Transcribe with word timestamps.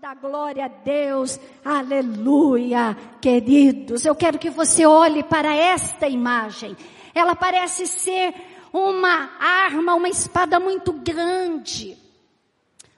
dar 0.00 0.16
glória 0.16 0.64
a 0.64 0.68
Deus. 0.68 1.38
Aleluia, 1.62 2.96
queridos. 3.20 4.06
Eu 4.06 4.14
quero 4.14 4.38
que 4.38 4.48
você 4.48 4.86
olhe 4.86 5.22
para 5.22 5.54
esta 5.54 6.08
imagem. 6.08 6.74
Ela 7.14 7.36
parece 7.36 7.86
ser 7.86 8.34
uma 8.72 9.30
arma, 9.38 9.94
uma 9.94 10.08
espada 10.08 10.58
muito 10.58 10.90
grande. 10.90 11.98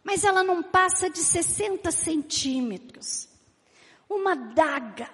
Mas 0.04 0.22
ela 0.22 0.44
não 0.44 0.62
passa 0.62 1.10
de 1.10 1.18
60 1.18 1.90
centímetros. 1.90 3.28
Uma 4.08 4.36
daga. 4.36 5.10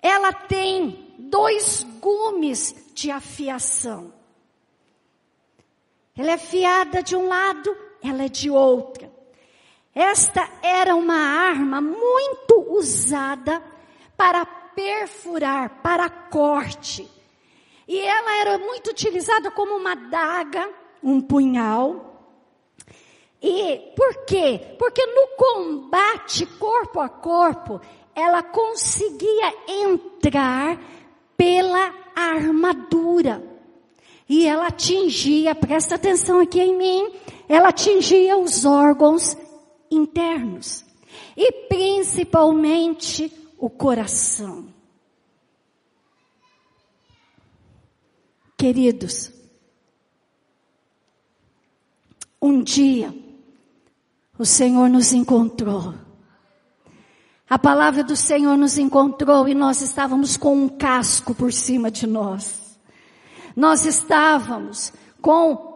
Ela 0.00 0.32
tem 0.32 1.14
dois 1.18 1.82
gumes 2.00 2.74
de 2.94 3.10
afiação. 3.10 4.10
Ela 6.16 6.30
é 6.30 6.34
afiada 6.34 7.02
de 7.02 7.14
um 7.14 7.28
lado, 7.28 7.76
ela 8.02 8.24
é 8.24 8.28
de 8.28 8.48
outra. 8.48 9.09
Esta 9.94 10.48
era 10.62 10.94
uma 10.94 11.16
arma 11.16 11.80
muito 11.80 12.66
usada 12.68 13.62
para 14.16 14.46
perfurar, 14.46 15.80
para 15.82 16.08
corte. 16.08 17.08
E 17.88 17.98
ela 17.98 18.36
era 18.40 18.58
muito 18.58 18.90
utilizada 18.90 19.50
como 19.50 19.76
uma 19.76 19.96
daga, 19.96 20.70
um 21.02 21.20
punhal. 21.20 22.06
E 23.42 23.92
por 23.96 24.24
quê? 24.26 24.76
Porque 24.78 25.04
no 25.04 25.28
combate 25.36 26.46
corpo 26.46 27.00
a 27.00 27.08
corpo, 27.08 27.80
ela 28.14 28.42
conseguia 28.42 29.52
entrar 29.66 30.78
pela 31.36 31.92
armadura. 32.14 33.42
E 34.28 34.46
ela 34.46 34.68
atingia, 34.68 35.54
presta 35.54 35.96
atenção 35.96 36.38
aqui 36.38 36.60
em 36.60 36.76
mim, 36.76 37.12
ela 37.48 37.70
atingia 37.70 38.36
os 38.36 38.64
órgãos 38.64 39.36
internos 39.90 40.84
e 41.36 41.50
principalmente 41.68 43.32
o 43.58 43.68
coração. 43.68 44.72
Queridos, 48.56 49.32
um 52.40 52.62
dia 52.62 53.14
o 54.38 54.44
Senhor 54.44 54.88
nos 54.88 55.12
encontrou. 55.12 55.94
A 57.48 57.58
palavra 57.58 58.04
do 58.04 58.14
Senhor 58.14 58.56
nos 58.56 58.78
encontrou 58.78 59.48
e 59.48 59.54
nós 59.54 59.80
estávamos 59.80 60.36
com 60.36 60.54
um 60.54 60.68
casco 60.68 61.34
por 61.34 61.52
cima 61.52 61.90
de 61.90 62.06
nós. 62.06 62.78
Nós 63.56 63.84
estávamos 63.84 64.92
com 65.20 65.70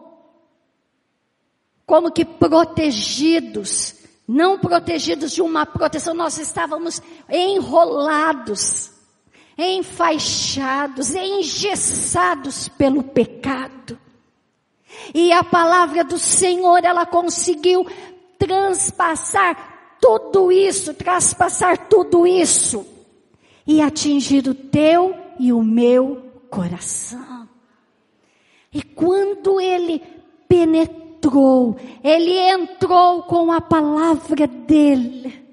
como 1.85 2.11
que 2.11 2.23
protegidos 2.23 4.04
não 4.27 4.57
protegidos 4.57 5.31
de 5.31 5.41
uma 5.41 5.65
proteção, 5.65 6.13
nós 6.13 6.37
estávamos 6.37 7.01
enrolados, 7.29 8.91
enfaixados, 9.57 11.13
engessados 11.13 12.67
pelo 12.69 13.03
pecado. 13.03 13.99
E 15.13 15.31
a 15.31 15.43
palavra 15.43 16.03
do 16.03 16.17
Senhor, 16.17 16.83
ela 16.83 17.05
conseguiu 17.05 17.85
transpassar 18.37 19.97
tudo 20.01 20.51
isso, 20.51 20.93
traspassar 20.93 21.87
tudo 21.87 22.25
isso 22.25 22.85
e 23.65 23.81
atingir 23.81 24.47
o 24.47 24.53
teu 24.53 25.15
e 25.39 25.51
o 25.53 25.63
meu 25.63 26.31
coração. 26.49 27.47
E 28.73 28.81
quando 28.81 29.59
ele 29.61 30.01
penetrou 30.47 31.04
entrou, 31.25 31.75
ele 32.03 32.37
entrou 32.37 33.23
com 33.23 33.51
a 33.51 33.59
palavra 33.59 34.45
dele. 34.47 35.43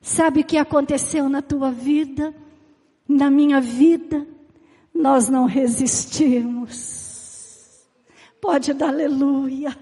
Sabe 0.00 0.40
o 0.40 0.44
que 0.44 0.56
aconteceu 0.56 1.28
na 1.28 1.42
tua 1.42 1.70
vida? 1.70 2.34
Na 3.08 3.28
minha 3.30 3.60
vida? 3.60 4.26
Nós 4.94 5.28
não 5.28 5.44
resistimos. 5.46 7.08
Pode 8.40 8.72
dar 8.72 8.88
aleluia. 8.88 9.76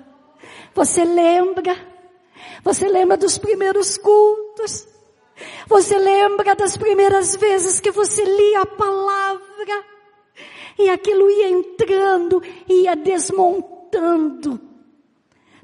Você 0.75 1.05
lembra? 1.05 1.77
Você 2.65 2.89
lembra 2.89 3.17
dos 3.17 3.39
primeiros 3.39 3.97
cultos? 3.97 4.89
Você 5.69 5.97
lembra 5.99 6.56
das 6.56 6.77
primeiras 6.77 7.37
vezes 7.37 7.78
que 7.78 7.93
você 7.93 8.25
lia 8.25 8.62
a 8.62 8.67
palavra? 8.67 9.84
E 10.77 10.89
aquilo 10.89 11.31
ia 11.31 11.50
entrando, 11.50 12.43
ia 12.69 12.97
desmontando 12.97 13.78
levantando 13.93 14.60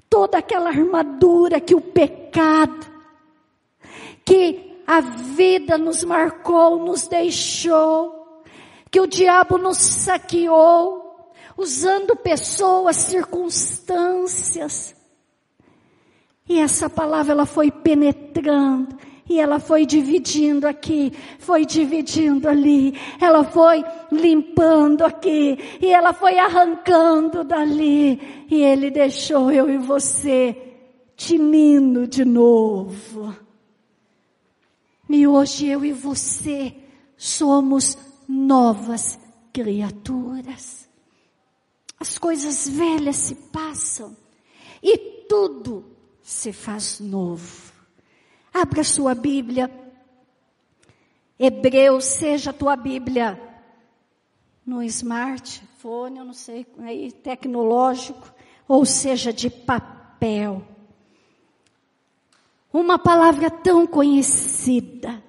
toda 0.09 0.39
aquela 0.39 0.71
armadura 0.71 1.61
que 1.61 1.75
o 1.75 1.81
pecado, 1.81 2.87
que 4.25 4.83
a 4.87 5.01
vida 5.01 5.77
nos 5.79 6.05
marcou, 6.05 6.85
nos 6.85 7.07
deixou, 7.07 8.43
que 8.91 9.01
o 9.01 9.07
diabo 9.07 9.59
nos 9.59 9.79
saqueou, 9.79 11.33
usando 11.57 12.17
pessoas, 12.17 12.97
circunstâncias. 12.97 14.95
E 16.49 16.59
essa 16.59 16.91
palavra 16.91 17.33
ela 17.33 17.47
foi 17.47 17.71
penetrando, 17.71 18.97
e 19.29 19.41
ela 19.41 19.59
foi 19.59 19.87
dividindo 19.87 20.67
aqui, 20.67 21.13
foi 21.39 21.65
dividindo 21.65 22.49
ali, 22.49 22.95
ela 23.21 23.45
foi 23.45 23.83
limpando 24.13 25.05
aqui, 25.05 25.59
e 25.81 25.87
ela 25.87 26.13
foi 26.13 26.39
arrancando 26.39 27.43
dali, 27.43 28.47
e 28.51 28.63
ele 28.63 28.91
deixou 28.91 29.51
eu 29.51 29.71
e 29.71 29.79
você 29.79 30.57
tinindo 31.17 32.07
de 32.07 32.25
novo. 32.25 33.35
E 35.09 35.27
hoje 35.27 35.69
eu 35.69 35.85
e 35.85 35.93
você 35.93 36.75
somos 37.17 37.97
novas 38.29 39.19
criaturas. 39.53 40.89
As 41.99 42.19
coisas 42.19 42.69
velhas 42.69 43.17
se 43.17 43.35
passam 43.35 44.17
e 44.83 44.99
tudo 45.29 45.85
se 46.23 46.53
faz 46.53 47.01
novo. 47.01 47.64
Abra 48.55 48.85
sua 48.85 49.17
Bíblia. 49.17 49.69
Hebreus, 51.37 52.05
seja 52.05 52.51
a 52.51 52.53
tua 52.53 52.77
Bíblia 52.77 53.41
no 54.65 54.81
smartphone, 54.85 56.19
eu 56.19 56.25
não 56.25 56.33
sei, 56.33 56.65
aí 56.79 57.11
tecnológico, 57.11 58.33
ou 58.69 58.87
seja 58.87 59.33
de 59.33 59.51
papel. 59.51 60.63
Uma 62.73 62.97
palavra 62.97 63.51
tão 63.51 63.89
conhecida. 63.89 65.21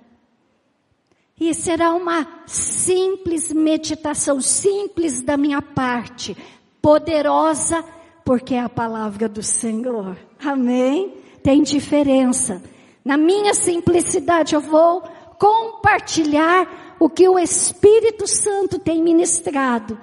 E 1.40 1.52
será 1.56 1.94
uma 1.94 2.44
simples 2.46 3.52
meditação, 3.52 4.40
simples 4.40 5.24
da 5.24 5.36
minha 5.36 5.64
parte, 5.64 6.38
poderosa, 6.80 7.84
porque 8.24 8.54
é 8.54 8.60
a 8.60 8.70
palavra 8.70 9.28
do 9.28 9.42
Senhor. 9.42 10.16
Amém? 10.40 11.18
Tem 11.42 11.64
diferença 11.64 12.62
na 13.06 13.18
minha 13.18 13.54
simplicidade, 13.54 14.56
eu 14.56 14.62
vou 14.62 15.04
compartilhar 15.38 16.96
o 17.00 17.08
que 17.08 17.30
o 17.30 17.38
Espírito 17.38 18.26
Santo 18.26 18.80
tem 18.80 19.04
ministrado. 19.04 20.00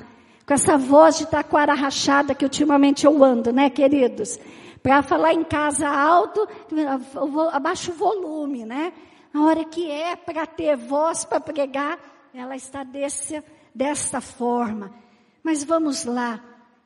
Com 0.46 0.54
essa 0.54 0.78
voz 0.78 1.18
de 1.18 1.26
taquara 1.26 1.74
rachada 1.74 2.34
que 2.34 2.44
ultimamente 2.44 3.04
eu 3.04 3.24
ando, 3.24 3.52
né, 3.52 3.68
queridos? 3.68 4.38
Para 4.80 5.02
falar 5.02 5.32
em 5.32 5.42
casa 5.42 5.88
alto, 5.88 6.46
abaixo 7.52 7.90
o 7.90 7.94
volume, 7.94 8.64
né? 8.64 8.92
A 9.34 9.42
hora 9.42 9.64
que 9.64 9.90
é 9.90 10.14
para 10.14 10.46
ter 10.46 10.76
voz 10.76 11.24
para 11.24 11.40
pregar, 11.40 11.98
ela 12.32 12.54
está 12.54 12.84
desse, 12.84 13.42
dessa 13.74 14.20
forma. 14.20 14.92
Mas 15.42 15.64
vamos 15.64 16.04
lá. 16.04 16.40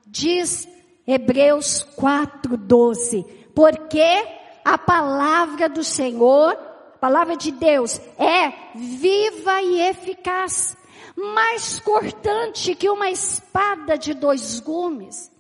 Diz 0.07 0.67
Hebreus 1.07 1.87
4:12. 1.97 3.25
Porque 3.55 4.46
a 4.67 4.77
palavra 4.77 5.69
do 5.69 5.85
Senhor, 5.85 6.51
a 6.95 6.99
palavra 6.99 7.37
de 7.37 7.53
Deus, 7.53 8.01
é 8.19 8.53
viva 8.75 9.63
e 9.63 9.81
eficaz, 9.81 10.77
mais 11.15 11.79
cortante 11.79 12.75
que 12.75 12.91
uma 12.91 13.09
espada 13.09 13.97
de 13.97 14.13
dois 14.13 14.59
gumes. 14.59 15.31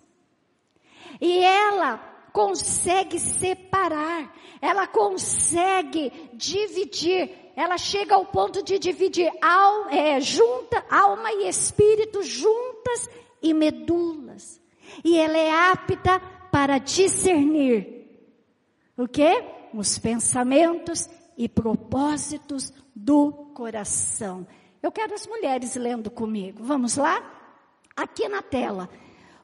E 1.20 1.43
ela 1.43 1.96
consegue 2.32 3.19
separar, 3.19 4.32
ela 4.62 4.87
consegue 4.87 6.12
dividir, 6.34 7.29
ela 7.56 7.76
chega 7.79 8.14
ao 8.14 8.26
ponto 8.26 8.62
de 8.62 8.79
dividir 8.79 9.32
al, 9.43 9.88
é, 9.90 10.20
junta, 10.20 10.84
alma 10.88 11.32
e 11.32 11.49
espírito 11.49 12.22
juntas 12.22 13.11
e 13.43 13.52
medulas. 13.52 14.61
E 15.02 15.19
ela 15.19 15.37
é 15.37 15.50
apta 15.50 16.20
para 16.52 16.79
discernir 16.79 17.95
o 18.96 19.06
que? 19.06 19.44
Os 19.75 19.98
pensamentos 19.98 21.08
e 21.37 21.48
propósitos 21.48 22.72
do 22.94 23.32
coração. 23.54 24.46
Eu 24.82 24.90
quero 24.90 25.14
as 25.14 25.26
mulheres 25.26 25.75
lendo 25.75 26.10
comigo. 26.10 26.62
Vamos 26.62 26.96
lá? 26.96 27.22
Aqui 27.94 28.28
na 28.28 28.43
tela. 28.43 28.88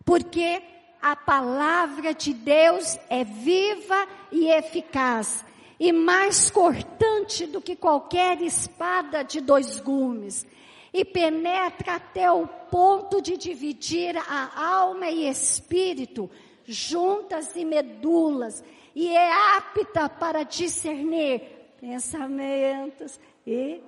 Porque 0.04 0.62
a 1.00 1.16
palavra 1.16 2.14
de 2.14 2.32
Deus 2.32 2.99
é 3.10 3.25
viva 3.25 4.06
e 4.31 4.49
eficaz 4.49 5.44
e 5.78 5.90
mais 5.93 6.49
cortante 6.49 7.44
do 7.44 7.60
que 7.60 7.75
qualquer 7.75 8.40
espada 8.40 9.25
de 9.25 9.40
dois 9.40 9.81
gumes 9.81 10.46
e 10.93 11.04
penetra 11.04 11.96
até 11.96 12.31
o 12.31 12.46
ponto 12.46 13.20
de 13.20 13.37
dividir 13.37 14.16
a 14.16 14.76
alma 14.76 15.08
e 15.08 15.28
espírito, 15.28 16.31
juntas 16.64 17.56
e 17.56 17.64
medulas, 17.64 18.62
e 18.94 19.08
é 19.08 19.56
apta 19.56 20.08
para 20.08 20.42
discernir 20.42 21.40
pensamentos 21.80 23.18
e 23.46 23.82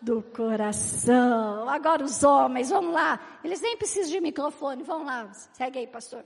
do 0.00 0.22
coração. 0.22 1.68
Agora 1.68 2.04
os 2.04 2.24
homens, 2.24 2.70
vamos 2.70 2.92
lá. 2.92 3.20
Eles 3.44 3.60
nem 3.60 3.76
precisam 3.76 4.10
de 4.10 4.20
microfone, 4.20 4.82
vamos 4.82 5.06
lá. 5.06 5.30
Segue 5.52 5.78
aí, 5.78 5.86
pastor. 5.86 6.24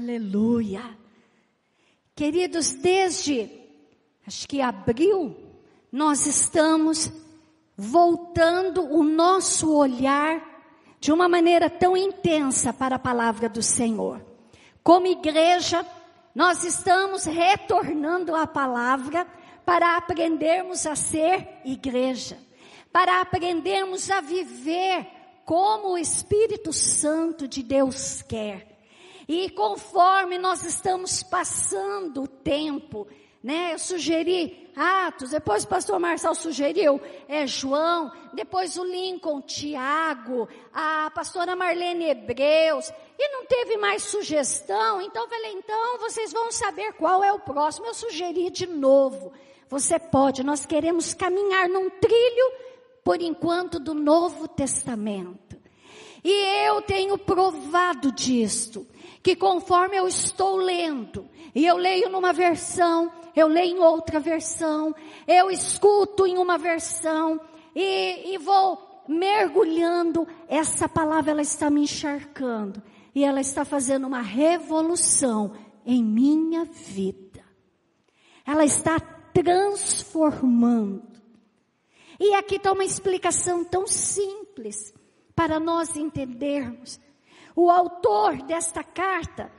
Aleluia. 0.00 0.96
Queridos, 2.16 2.72
desde 2.72 3.50
acho 4.26 4.48
que 4.48 4.62
abril, 4.62 5.36
nós 5.92 6.26
estamos 6.26 7.12
voltando 7.76 8.82
o 8.82 9.02
nosso 9.04 9.70
olhar 9.76 10.42
de 10.98 11.12
uma 11.12 11.28
maneira 11.28 11.68
tão 11.68 11.94
intensa 11.94 12.72
para 12.72 12.96
a 12.96 12.98
palavra 12.98 13.46
do 13.46 13.62
Senhor. 13.62 14.24
Como 14.82 15.06
igreja, 15.06 15.84
nós 16.34 16.64
estamos 16.64 17.26
retornando 17.26 18.34
à 18.34 18.46
palavra 18.46 19.26
para 19.66 19.98
aprendermos 19.98 20.86
a 20.86 20.96
ser 20.96 21.46
igreja, 21.62 22.38
para 22.90 23.20
aprendermos 23.20 24.10
a 24.10 24.22
viver 24.22 25.06
como 25.44 25.90
o 25.90 25.98
Espírito 25.98 26.72
Santo 26.72 27.46
de 27.46 27.62
Deus 27.62 28.22
quer. 28.22 28.69
E 29.32 29.48
conforme 29.48 30.38
nós 30.38 30.64
estamos 30.64 31.22
passando 31.22 32.24
o 32.24 32.26
tempo, 32.26 33.06
né? 33.40 33.74
Eu 33.74 33.78
sugeri 33.78 34.68
Atos, 34.74 35.30
depois 35.30 35.62
o 35.62 35.68
pastor 35.68 36.00
Marçal 36.00 36.34
sugeriu 36.34 37.00
é 37.28 37.46
João, 37.46 38.10
depois 38.34 38.76
o 38.76 38.82
Lincoln, 38.82 39.40
Tiago, 39.40 40.48
a 40.74 41.12
pastora 41.14 41.54
Marlene 41.54 42.06
Hebreus, 42.06 42.92
e 43.16 43.28
não 43.28 43.46
teve 43.46 43.76
mais 43.76 44.02
sugestão, 44.02 45.00
então 45.00 45.22
eu 45.22 45.28
falei, 45.28 45.52
então 45.52 45.98
vocês 46.00 46.32
vão 46.32 46.50
saber 46.50 46.94
qual 46.94 47.22
é 47.22 47.32
o 47.32 47.38
próximo. 47.38 47.86
Eu 47.86 47.94
sugeri 47.94 48.50
de 48.50 48.66
novo. 48.66 49.32
Você 49.68 49.96
pode, 49.96 50.42
nós 50.42 50.66
queremos 50.66 51.14
caminhar 51.14 51.68
num 51.68 51.88
trilho, 51.88 52.52
por 53.04 53.22
enquanto, 53.22 53.78
do 53.78 53.94
Novo 53.94 54.48
Testamento. 54.48 55.56
E 56.24 56.66
eu 56.66 56.82
tenho 56.82 57.16
provado 57.16 58.10
disto 58.10 58.84
que 59.22 59.36
conforme 59.36 59.96
eu 59.96 60.08
estou 60.08 60.56
lendo, 60.56 61.28
e 61.54 61.66
eu 61.66 61.76
leio 61.76 62.08
numa 62.08 62.32
versão, 62.32 63.12
eu 63.36 63.46
leio 63.46 63.76
em 63.76 63.80
outra 63.80 64.18
versão, 64.18 64.94
eu 65.26 65.50
escuto 65.50 66.26
em 66.26 66.38
uma 66.38 66.56
versão, 66.56 67.38
e, 67.74 68.34
e 68.34 68.38
vou 68.38 69.04
mergulhando, 69.06 70.26
essa 70.48 70.88
palavra 70.88 71.32
ela 71.32 71.42
está 71.42 71.68
me 71.68 71.82
encharcando, 71.82 72.82
e 73.14 73.24
ela 73.24 73.40
está 73.40 73.64
fazendo 73.64 74.06
uma 74.06 74.22
revolução 74.22 75.52
em 75.84 76.02
minha 76.02 76.64
vida. 76.64 77.44
Ela 78.46 78.64
está 78.64 78.98
transformando. 79.00 81.10
E 82.18 82.34
aqui 82.34 82.56
está 82.56 82.72
uma 82.72 82.84
explicação 82.84 83.64
tão 83.64 83.86
simples 83.86 84.92
para 85.34 85.58
nós 85.58 85.96
entendermos 85.96 87.00
o 87.54 87.70
autor 87.70 88.42
desta 88.42 88.82
carta, 88.82 89.50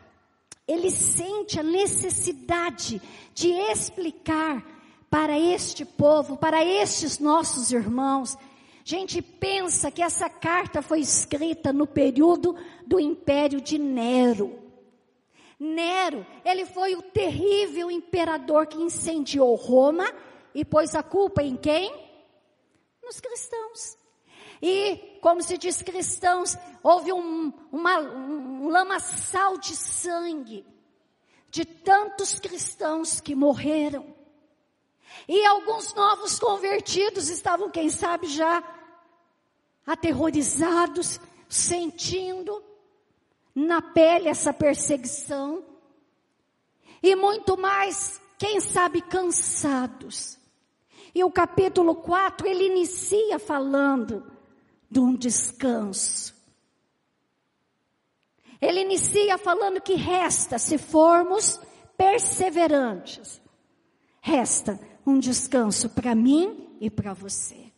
ele 0.68 0.92
sente 0.92 1.60
a 1.60 1.64
necessidade 1.64 3.02
de 3.34 3.50
explicar 3.50 4.66
para 5.10 5.38
este 5.38 5.84
povo, 5.84 6.38
para 6.38 6.64
estes 6.64 7.20
nossos 7.20 7.72
irmãos. 7.72 8.38
Gente 8.84 9.22
pensa 9.22 9.92
que 9.92 10.02
essa 10.02 10.30
carta 10.30 10.82
foi 10.82 11.02
escrita 11.02 11.74
no 11.74 11.86
período 11.86 12.56
do 12.88 13.00
império 13.00 13.60
de 13.60 13.78
Nero. 13.78 14.58
Nero, 15.60 16.26
ele 16.44 16.66
foi 16.66 16.96
o 16.96 17.02
terrível 17.02 17.92
imperador 17.92 18.66
que 18.66 18.82
incendiou 18.82 19.54
Roma 19.56 20.12
e 20.56 20.66
pôs 20.66 20.96
a 20.96 21.04
culpa 21.04 21.44
em 21.44 21.56
quem? 21.56 21.94
Nos 23.04 23.20
cristãos. 23.20 24.01
E, 24.62 25.18
como 25.22 25.42
se 25.42 25.58
diz 25.58 25.82
cristãos, 25.82 26.56
houve 26.84 27.12
um, 27.12 27.52
uma, 27.72 28.00
um 28.00 28.70
lamaçal 28.70 29.58
de 29.58 29.76
sangue 29.76 30.66
de 31.50 31.66
tantos 31.66 32.40
cristãos 32.40 33.20
que 33.20 33.36
morreram. 33.36 34.16
E 35.28 35.46
alguns 35.46 35.94
novos 35.94 36.40
convertidos 36.40 37.30
estavam, 37.30 37.70
quem 37.70 37.90
sabe, 37.90 38.28
já 38.28 38.64
aterrorizados, 39.86 41.20
sentindo 41.50 42.64
na 43.54 43.82
pele 43.82 44.30
essa 44.30 44.54
perseguição. 44.54 45.66
E 47.04 47.16
muito 47.16 47.58
mais, 47.58 48.22
quem 48.38 48.62
sabe, 48.62 49.02
cansados. 49.02 50.38
E 51.14 51.24
o 51.24 51.32
capítulo 51.32 51.96
4, 51.96 52.48
ele 52.48 52.68
inicia 52.68 53.38
falando 53.38 54.26
de 54.92 55.00
um 55.00 55.16
descanso. 55.16 56.36
Ele 58.60 58.82
inicia 58.82 59.38
falando 59.38 59.80
que 59.80 59.96
resta, 59.96 60.60
se 60.60 60.78
formos 60.78 61.60
perseverantes, 61.98 63.42
resta 64.20 64.78
um 65.06 65.18
descanso 65.18 65.90
para 65.90 66.14
mim 66.14 66.78
e 66.82 66.90
para 66.90 67.14
você. 67.14 67.72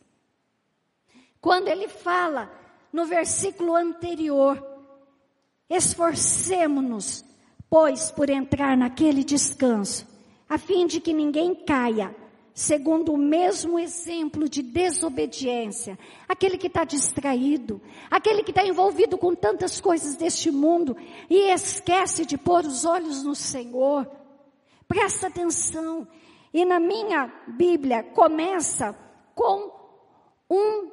Quando 1.40 1.68
ele 1.68 1.88
fala 1.88 2.52
no 2.92 3.06
versículo 3.06 3.76
anterior, 3.76 4.62
esforcemo-nos, 5.70 7.24
pois, 7.70 8.10
por 8.10 8.28
entrar 8.28 8.76
naquele 8.76 9.22
descanso, 9.22 10.06
a 10.48 10.58
fim 10.58 10.86
de 10.86 11.00
que 11.00 11.12
ninguém 11.12 11.54
caia 11.54 12.14
segundo 12.54 13.12
o 13.12 13.18
mesmo 13.18 13.80
exemplo 13.80 14.48
de 14.48 14.62
desobediência, 14.62 15.98
aquele 16.28 16.56
que 16.56 16.68
está 16.68 16.84
distraído, 16.84 17.82
aquele 18.08 18.44
que 18.44 18.52
está 18.52 18.64
envolvido 18.64 19.18
com 19.18 19.34
tantas 19.34 19.80
coisas 19.80 20.14
deste 20.14 20.52
mundo 20.52 20.96
e 21.28 21.52
esquece 21.52 22.24
de 22.24 22.38
pôr 22.38 22.64
os 22.64 22.84
olhos 22.84 23.24
no 23.24 23.34
Senhor. 23.34 24.08
Presta 24.86 25.26
atenção. 25.26 26.06
E 26.52 26.64
na 26.64 26.78
minha 26.78 27.26
Bíblia 27.48 28.04
começa 28.04 28.96
com 29.34 29.72
um, 30.48 30.92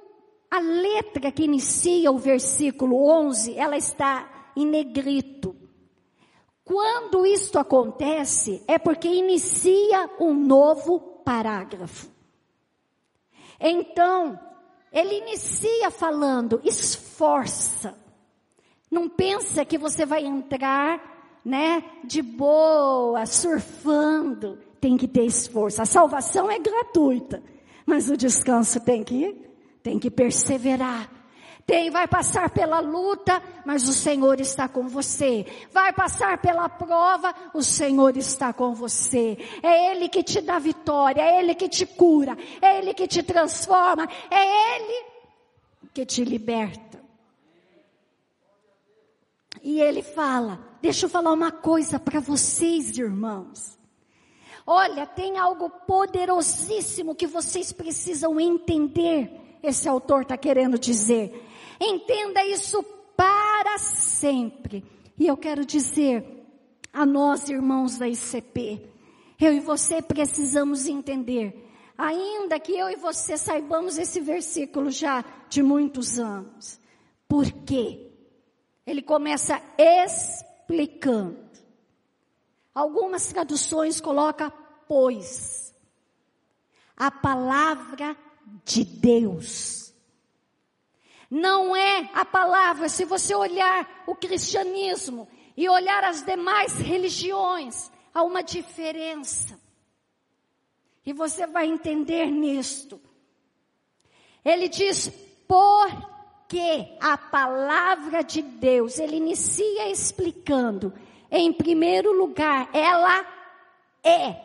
a 0.50 0.60
letra 0.60 1.32
que 1.32 1.44
inicia 1.44 2.12
o 2.12 2.18
versículo 2.18 3.08
11, 3.08 3.56
ela 3.56 3.78
está 3.78 4.50
em 4.56 4.66
negrito. 4.66 5.56
Quando 6.64 7.24
isto 7.24 7.60
acontece, 7.60 8.64
é 8.68 8.80
porque 8.80 9.08
inicia 9.08 10.10
um 10.20 10.34
novo 10.34 11.11
parágrafo. 11.24 12.10
Então, 13.60 14.40
ele 14.92 15.20
inicia 15.20 15.92
falando, 15.92 16.60
esforça. 16.64 17.96
Não 18.90 19.08
pensa 19.08 19.64
que 19.64 19.78
você 19.78 20.06
vai 20.06 20.26
entrar, 20.26 21.40
né, 21.46 21.84
de 22.04 22.22
boa, 22.22 23.26
surfando. 23.26 24.60
Tem 24.80 24.98
que 24.98 25.08
ter 25.08 25.26
esforço. 25.26 25.82
A 25.82 25.86
salvação 25.86 26.50
é 26.50 26.60
gratuita, 26.60 27.42
mas 27.86 28.10
o 28.10 28.18
descanso 28.18 28.80
tem 28.80 29.04
que, 29.04 29.34
tem 29.82 30.00
que 30.00 30.12
perseverar. 30.12 31.21
Tem, 31.72 31.90
vai 31.90 32.06
passar 32.06 32.50
pela 32.50 32.82
luta, 32.82 33.42
mas 33.66 33.88
o 33.88 33.94
Senhor 33.94 34.42
está 34.42 34.68
com 34.68 34.90
você. 34.90 35.46
Vai 35.72 35.94
passar 35.94 36.38
pela 36.40 36.68
prova, 36.68 37.34
o 37.54 37.64
Senhor 37.64 38.18
está 38.18 38.52
com 38.52 38.74
você. 38.74 39.38
É 39.64 39.90
Ele 39.90 40.10
que 40.10 40.22
te 40.22 40.42
dá 40.42 40.60
vitória, 40.60 41.22
é 41.22 41.40
Ele 41.40 41.56
que 41.56 41.70
te 41.70 41.86
cura, 41.86 42.38
é 42.62 42.78
Ele 42.78 42.94
que 42.94 43.08
te 43.08 43.24
transforma, 43.24 44.06
é 44.30 44.76
Ele 44.76 45.06
que 45.94 46.06
te 46.06 46.26
liberta. 46.26 47.02
E 49.64 49.80
Ele 49.80 50.04
fala, 50.04 50.60
deixa 50.82 51.06
eu 51.06 51.10
falar 51.10 51.32
uma 51.32 51.54
coisa 51.54 51.98
para 51.98 52.20
vocês, 52.20 52.98
irmãos. 52.98 53.80
Olha, 54.68 55.08
tem 55.08 55.38
algo 55.38 55.70
poderosíssimo 55.70 57.16
que 57.16 57.28
vocês 57.28 57.72
precisam 57.72 58.38
entender 58.42 59.40
esse 59.64 59.88
autor 59.88 60.24
está 60.24 60.36
querendo 60.36 60.78
dizer. 60.78 61.48
Entenda 61.84 62.46
isso 62.46 62.84
para 63.18 63.80
sempre. 63.80 64.86
E 65.18 65.26
eu 65.26 65.36
quero 65.36 65.66
dizer 65.66 66.24
a 66.94 67.08
nós, 67.08 67.50
irmãos 67.50 67.98
da 67.98 68.08
ICP, 68.08 68.88
eu 69.40 69.52
e 69.52 69.60
você 69.60 70.00
precisamos 70.00 70.86
entender, 70.86 71.68
ainda 71.98 72.60
que 72.60 72.74
eu 72.74 72.88
e 72.88 72.96
você 72.96 73.36
saibamos 73.36 73.98
esse 73.98 74.20
versículo 74.20 74.92
já 74.92 75.26
de 75.50 75.64
muitos 75.64 76.20
anos. 76.20 76.80
Por 77.28 77.52
quê? 77.52 78.12
Ele 78.86 79.02
começa 79.02 79.60
explicando. 79.80 81.50
Algumas 82.76 83.26
traduções 83.28 84.00
colocam 84.00 84.54
pois. 84.88 85.74
A 86.96 87.10
palavra 87.10 88.16
de 88.64 88.84
Deus. 88.84 89.81
Não 91.32 91.74
é 91.74 92.10
a 92.14 92.26
palavra, 92.26 92.90
se 92.90 93.06
você 93.06 93.34
olhar 93.34 94.04
o 94.06 94.14
cristianismo 94.14 95.30
e 95.56 95.70
olhar 95.70 96.04
as 96.04 96.22
demais 96.24 96.74
religiões, 96.74 97.90
há 98.14 98.22
uma 98.22 98.44
diferença. 98.44 99.58
E 101.06 101.14
você 101.14 101.48
vai 101.48 101.68
entender 101.68 102.26
nisto. 102.26 103.00
Ele 104.44 104.68
diz, 104.68 105.08
porque 105.48 106.98
a 107.00 107.18
palavra 107.18 108.26
de 108.26 108.42
Deus, 108.42 109.00
ele 109.00 109.16
inicia 109.16 109.90
explicando, 109.90 110.94
em 111.32 111.54
primeiro 111.54 112.12
lugar, 112.12 112.70
ela 112.74 113.26
é 114.04 114.36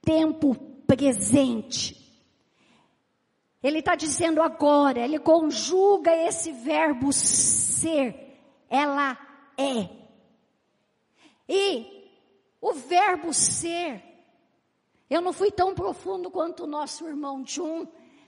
tempo 0.00 0.56
presente. 0.88 2.01
Ele 3.62 3.78
está 3.78 3.94
dizendo 3.94 4.42
agora, 4.42 4.98
ele 5.00 5.18
conjuga 5.18 6.10
esse 6.14 6.50
verbo 6.50 7.12
ser, 7.12 8.38
ela 8.68 9.16
é. 9.56 9.88
E 11.48 12.10
o 12.60 12.72
verbo 12.72 13.32
ser, 13.32 14.02
eu 15.08 15.20
não 15.20 15.32
fui 15.32 15.50
tão 15.50 15.74
profundo 15.74 16.30
quanto 16.30 16.64
o 16.64 16.66
nosso 16.66 17.06
irmão 17.06 17.46
Jun, 17.46 17.86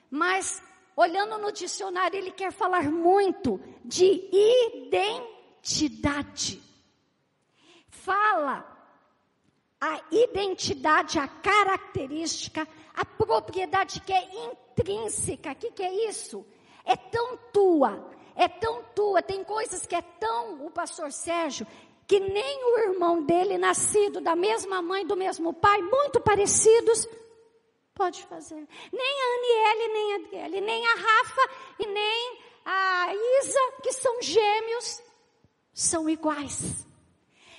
mas 0.08 0.62
olhando 0.96 1.36
no 1.38 1.50
dicionário, 1.50 2.16
ele 2.16 2.30
quer 2.30 2.52
falar 2.52 2.84
muito 2.90 3.60
de 3.84 4.28
identidade. 5.52 6.62
Fala 7.88 8.70
a 9.80 10.00
identidade, 10.10 11.18
a 11.18 11.26
característica, 11.26 12.68
a 12.94 13.04
propriedade 13.04 14.00
que 14.00 14.12
é 14.12 14.28
intrínseca. 14.46 15.52
O 15.52 15.56
que, 15.56 15.70
que 15.72 15.82
é 15.82 16.08
isso? 16.08 16.46
É 16.84 16.96
tão 16.96 17.36
tua, 17.52 18.10
é 18.36 18.46
tão 18.48 18.82
tua. 18.94 19.20
Tem 19.22 19.42
coisas 19.42 19.84
que 19.84 19.94
é 19.94 20.02
tão, 20.02 20.64
o 20.64 20.70
pastor 20.70 21.10
Sérgio, 21.12 21.66
que 22.06 22.20
nem 22.20 22.64
o 22.64 22.78
irmão 22.78 23.22
dele, 23.22 23.58
nascido 23.58 24.20
da 24.20 24.36
mesma 24.36 24.80
mãe, 24.80 25.06
do 25.06 25.16
mesmo 25.16 25.52
pai, 25.52 25.80
muito 25.82 26.20
parecidos, 26.20 27.08
pode 27.94 28.22
fazer. 28.24 28.66
Nem 28.92 29.20
a 29.20 29.34
Aniele, 29.34 29.92
nem 29.92 30.12
a 30.12 30.16
Adriele, 30.16 30.60
nem 30.60 30.86
a 30.86 30.94
Rafa 30.94 31.50
e 31.80 31.86
nem 31.86 32.38
a 32.64 33.14
Isa, 33.40 33.60
que 33.82 33.92
são 33.92 34.22
gêmeos, 34.22 35.02
são 35.72 36.08
iguais. 36.08 36.86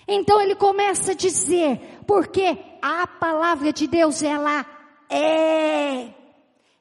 Então 0.07 0.39
ele 0.39 0.55
começa 0.55 1.11
a 1.11 1.15
dizer, 1.15 1.79
porque 2.05 2.57
a 2.81 3.07
palavra 3.07 3.73
de 3.73 3.87
Deus, 3.87 4.21
ela 4.21 4.63
é. 5.09 6.09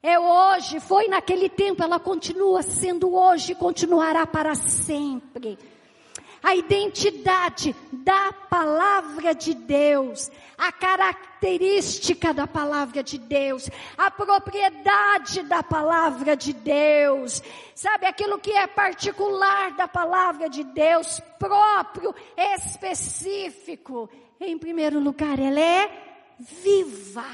É 0.02 0.18
hoje, 0.18 0.80
foi 0.80 1.08
naquele 1.08 1.48
tempo, 1.48 1.82
ela 1.82 1.98
continua 1.98 2.62
sendo 2.62 3.14
hoje, 3.14 3.54
continuará 3.54 4.26
para 4.26 4.54
sempre 4.54 5.58
a 6.44 6.54
identidade 6.54 7.74
da 7.90 8.30
palavra 8.50 9.34
de 9.34 9.54
Deus, 9.54 10.30
a 10.58 10.70
característica 10.70 12.34
da 12.34 12.46
palavra 12.46 13.02
de 13.02 13.16
Deus, 13.16 13.70
a 13.96 14.10
propriedade 14.10 15.42
da 15.44 15.62
palavra 15.62 16.36
de 16.36 16.52
Deus, 16.52 17.42
sabe 17.74 18.04
aquilo 18.04 18.38
que 18.38 18.52
é 18.52 18.66
particular 18.66 19.72
da 19.72 19.88
palavra 19.88 20.50
de 20.50 20.62
Deus, 20.64 21.18
próprio, 21.38 22.14
específico. 22.36 24.10
Em 24.38 24.58
primeiro 24.58 25.00
lugar, 25.00 25.38
ela 25.38 25.58
é 25.58 25.90
viva. 26.38 27.24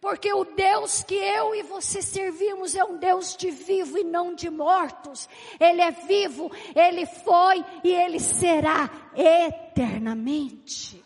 Porque 0.00 0.32
o 0.32 0.44
Deus 0.44 1.02
que 1.02 1.14
eu 1.14 1.54
e 1.56 1.62
você 1.62 2.00
servimos 2.00 2.76
é 2.76 2.84
um 2.84 2.98
Deus 2.98 3.36
de 3.36 3.50
vivo 3.50 3.98
e 3.98 4.04
não 4.04 4.32
de 4.32 4.48
mortos. 4.48 5.28
Ele 5.58 5.80
é 5.80 5.90
vivo, 5.90 6.50
ele 6.74 7.04
foi 7.04 7.64
e 7.82 7.90
ele 7.92 8.20
será 8.20 8.88
eternamente. 9.16 11.04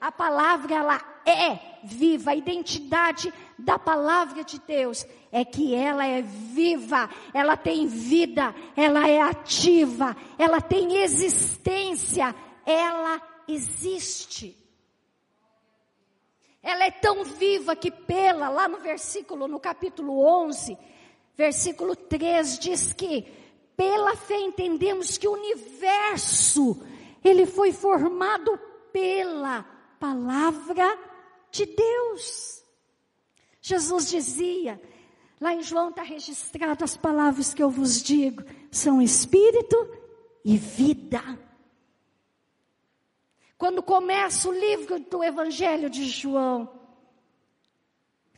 A 0.00 0.12
palavra 0.12 0.74
ela 0.74 1.00
é 1.26 1.58
viva, 1.82 2.30
a 2.30 2.36
identidade 2.36 3.32
da 3.58 3.78
palavra 3.78 4.44
de 4.44 4.60
Deus 4.60 5.04
é 5.32 5.44
que 5.44 5.74
ela 5.74 6.06
é 6.06 6.22
viva, 6.22 7.10
ela 7.34 7.56
tem 7.56 7.86
vida, 7.86 8.54
ela 8.76 9.08
é 9.08 9.20
ativa, 9.20 10.16
ela 10.38 10.60
tem 10.60 10.96
existência, 10.96 12.34
ela 12.64 13.20
existe. 13.48 14.61
Ela 16.62 16.84
é 16.84 16.90
tão 16.90 17.24
viva 17.24 17.74
que 17.74 17.90
pela, 17.90 18.48
lá 18.48 18.68
no 18.68 18.78
versículo, 18.78 19.48
no 19.48 19.58
capítulo 19.58 20.24
11, 20.24 20.78
versículo 21.36 21.96
3 21.96 22.58
diz 22.58 22.92
que 22.92 23.26
pela 23.76 24.14
fé 24.14 24.38
entendemos 24.38 25.18
que 25.18 25.26
o 25.26 25.32
universo 25.32 26.80
ele 27.24 27.46
foi 27.46 27.72
formado 27.72 28.58
pela 28.92 29.64
palavra 29.98 30.98
de 31.50 31.66
Deus. 31.66 32.62
Jesus 33.60 34.08
dizia, 34.08 34.80
lá 35.40 35.54
em 35.54 35.62
João 35.62 35.90
está 35.90 36.02
registrado 36.02 36.84
as 36.84 36.96
palavras 36.96 37.54
que 37.54 37.62
eu 37.62 37.70
vos 37.70 38.02
digo, 38.02 38.42
são 38.70 39.00
espírito 39.00 39.76
e 40.44 40.56
vida. 40.56 41.22
Quando 43.62 43.80
começa 43.80 44.48
o 44.48 44.52
livro 44.52 44.98
do 44.98 45.22
Evangelho 45.22 45.88
de 45.88 46.04
João, 46.06 46.68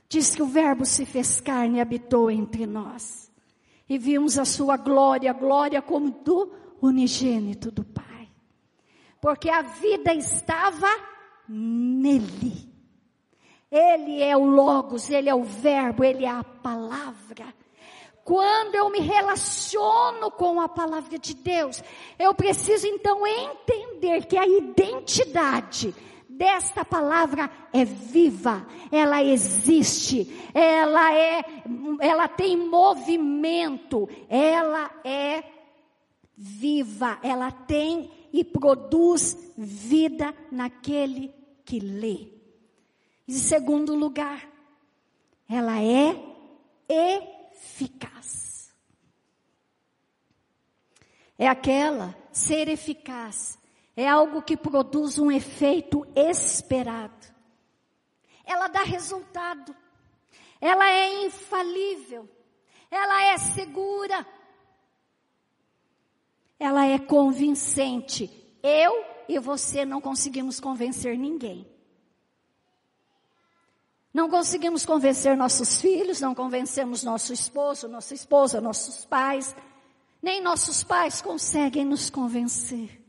diz 0.06 0.34
que 0.34 0.42
o 0.42 0.46
Verbo 0.46 0.84
se 0.84 1.06
fez 1.06 1.40
carne 1.40 1.78
e 1.78 1.80
habitou 1.80 2.30
entre 2.30 2.66
nós. 2.66 3.32
E 3.88 3.96
vimos 3.96 4.38
a 4.38 4.44
sua 4.44 4.76
glória, 4.76 5.32
glória 5.32 5.80
como 5.80 6.10
do 6.10 6.52
unigênito 6.78 7.70
do 7.70 7.82
Pai. 7.82 8.28
Porque 9.18 9.48
a 9.48 9.62
vida 9.62 10.12
estava 10.12 10.94
nele. 11.48 12.70
Ele 13.70 14.20
é 14.20 14.36
o 14.36 14.44
Logos, 14.44 15.08
ele 15.08 15.30
é 15.30 15.34
o 15.34 15.42
Verbo, 15.42 16.04
ele 16.04 16.26
é 16.26 16.30
a 16.30 16.44
palavra. 16.44 17.46
Quando 18.24 18.74
eu 18.74 18.88
me 18.88 19.00
relaciono 19.00 20.30
com 20.30 20.58
a 20.58 20.68
palavra 20.68 21.18
de 21.18 21.34
Deus, 21.34 21.82
eu 22.18 22.32
preciso 22.32 22.86
então 22.86 23.26
entender 23.26 24.24
que 24.24 24.38
a 24.38 24.46
identidade 24.46 25.94
desta 26.26 26.86
palavra 26.86 27.50
é 27.70 27.84
viva, 27.84 28.66
ela 28.90 29.22
existe, 29.22 30.50
ela 30.54 31.14
é, 31.14 31.44
ela 32.00 32.26
tem 32.26 32.56
movimento, 32.56 34.08
ela 34.28 34.90
é 35.04 35.44
viva, 36.34 37.18
ela 37.22 37.52
tem 37.52 38.10
e 38.32 38.42
produz 38.42 39.52
vida 39.56 40.34
naquele 40.50 41.32
que 41.62 41.78
lê. 41.78 42.32
Em 43.28 43.34
segundo 43.34 43.94
lugar, 43.94 44.48
ela 45.48 45.80
é 45.80 46.34
eficaz. 47.64 48.72
É 51.38 51.48
aquela 51.48 52.14
ser 52.30 52.68
eficaz. 52.68 53.58
É 53.96 54.08
algo 54.08 54.42
que 54.42 54.56
produz 54.56 55.18
um 55.18 55.30
efeito 55.30 56.06
esperado. 56.14 57.26
Ela 58.44 58.68
dá 58.68 58.82
resultado. 58.82 59.74
Ela 60.60 60.90
é 60.90 61.24
infalível. 61.24 62.28
Ela 62.90 63.24
é 63.32 63.38
segura. 63.38 64.26
Ela 66.58 66.86
é 66.86 66.98
convincente. 66.98 68.30
Eu 68.62 69.04
e 69.28 69.38
você 69.38 69.84
não 69.84 70.00
conseguimos 70.00 70.60
convencer 70.60 71.16
ninguém. 71.16 71.73
Não 74.14 74.30
conseguimos 74.30 74.86
convencer 74.86 75.36
nossos 75.36 75.80
filhos, 75.80 76.20
não 76.20 76.36
convencemos 76.36 77.02
nosso 77.02 77.32
esposo, 77.32 77.88
nossa 77.88 78.14
esposa, 78.14 78.60
nossos 78.60 79.04
pais. 79.04 79.56
Nem 80.22 80.40
nossos 80.40 80.84
pais 80.84 81.20
conseguem 81.20 81.84
nos 81.84 82.10
convencer. 82.10 83.02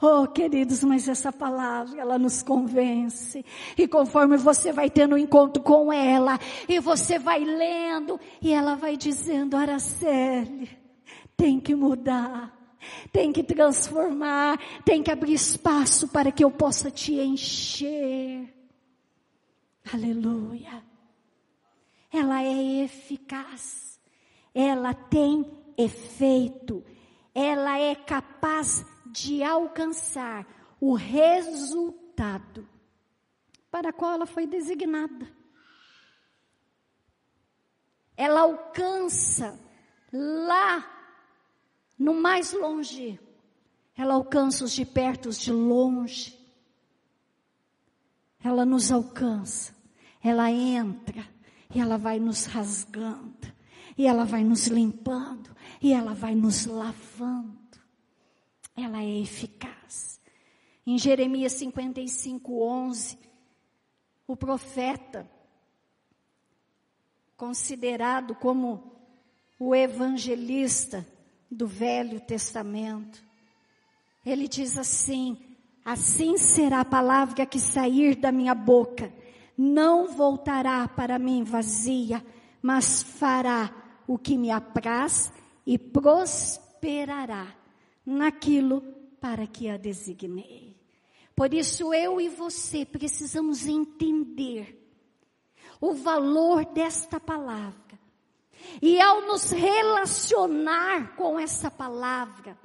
Oh, 0.00 0.28
queridos, 0.28 0.84
mas 0.84 1.08
essa 1.08 1.32
palavra, 1.32 2.00
ela 2.00 2.16
nos 2.16 2.44
convence. 2.44 3.44
E 3.76 3.88
conforme 3.88 4.36
você 4.36 4.72
vai 4.72 4.88
tendo 4.88 5.16
um 5.16 5.18
encontro 5.18 5.60
com 5.60 5.92
ela, 5.92 6.38
e 6.68 6.78
você 6.78 7.18
vai 7.18 7.40
lendo, 7.40 8.20
e 8.40 8.52
ela 8.52 8.76
vai 8.76 8.96
dizendo, 8.96 9.56
Araceli, 9.56 10.70
tem 11.36 11.58
que 11.58 11.74
mudar, 11.74 12.54
tem 13.10 13.32
que 13.32 13.42
transformar, 13.42 14.60
tem 14.84 15.02
que 15.02 15.10
abrir 15.10 15.34
espaço 15.34 16.06
para 16.06 16.30
que 16.30 16.44
eu 16.44 16.52
possa 16.52 16.88
te 16.88 17.14
encher. 17.14 18.55
Aleluia. 19.92 20.82
Ela 22.10 22.42
é 22.42 22.84
eficaz, 22.84 24.00
ela 24.54 24.94
tem 24.94 25.44
efeito, 25.76 26.84
ela 27.34 27.78
é 27.78 27.94
capaz 27.94 28.84
de 29.06 29.42
alcançar 29.42 30.46
o 30.80 30.94
resultado 30.94 32.68
para 33.70 33.92
qual 33.92 34.12
ela 34.12 34.26
foi 34.26 34.46
designada. 34.46 35.30
Ela 38.16 38.40
alcança 38.40 39.60
lá 40.12 40.90
no 41.98 42.14
mais 42.14 42.52
longe, 42.52 43.20
ela 43.94 44.14
alcança 44.14 44.64
os 44.64 44.72
de 44.72 44.86
perto, 44.86 45.28
os 45.28 45.38
de 45.38 45.52
longe. 45.52 46.34
Ela 48.42 48.64
nos 48.64 48.90
alcança, 48.90 49.75
ela 50.28 50.50
entra 50.50 51.24
e 51.72 51.78
ela 51.80 51.96
vai 51.96 52.18
nos 52.18 52.46
rasgando, 52.46 53.52
e 53.96 54.06
ela 54.06 54.24
vai 54.24 54.42
nos 54.42 54.66
limpando, 54.66 55.54
e 55.80 55.92
ela 55.92 56.14
vai 56.14 56.34
nos 56.34 56.66
lavando. 56.66 57.56
Ela 58.76 59.02
é 59.02 59.20
eficaz. 59.20 60.20
Em 60.86 60.98
Jeremias 60.98 61.52
55, 61.52 62.60
11, 62.60 63.18
o 64.26 64.36
profeta, 64.36 65.30
considerado 67.36 68.34
como 68.34 68.96
o 69.58 69.74
evangelista 69.74 71.06
do 71.50 71.66
Velho 71.66 72.20
Testamento, 72.20 73.22
ele 74.24 74.48
diz 74.48 74.76
assim: 74.76 75.56
Assim 75.84 76.36
será 76.36 76.80
a 76.80 76.84
palavra 76.84 77.46
que 77.46 77.60
sair 77.60 78.16
da 78.16 78.32
minha 78.32 78.54
boca, 78.54 79.12
não 79.56 80.08
voltará 80.08 80.86
para 80.86 81.18
mim 81.18 81.42
vazia, 81.42 82.24
mas 82.60 83.02
fará 83.02 83.72
o 84.06 84.18
que 84.18 84.36
me 84.36 84.50
apraz 84.50 85.32
e 85.66 85.78
prosperará 85.78 87.54
naquilo 88.04 88.82
para 89.20 89.46
que 89.46 89.68
a 89.68 89.76
designei. 89.76 90.76
Por 91.34 91.52
isso 91.52 91.92
eu 91.92 92.20
e 92.20 92.28
você 92.28 92.84
precisamos 92.84 93.66
entender 93.66 94.82
o 95.80 95.92
valor 95.92 96.64
desta 96.64 97.20
palavra. 97.20 97.76
E 98.80 99.00
ao 99.00 99.22
nos 99.22 99.50
relacionar 99.50 101.14
com 101.14 101.38
essa 101.38 101.70
palavra, 101.70 102.58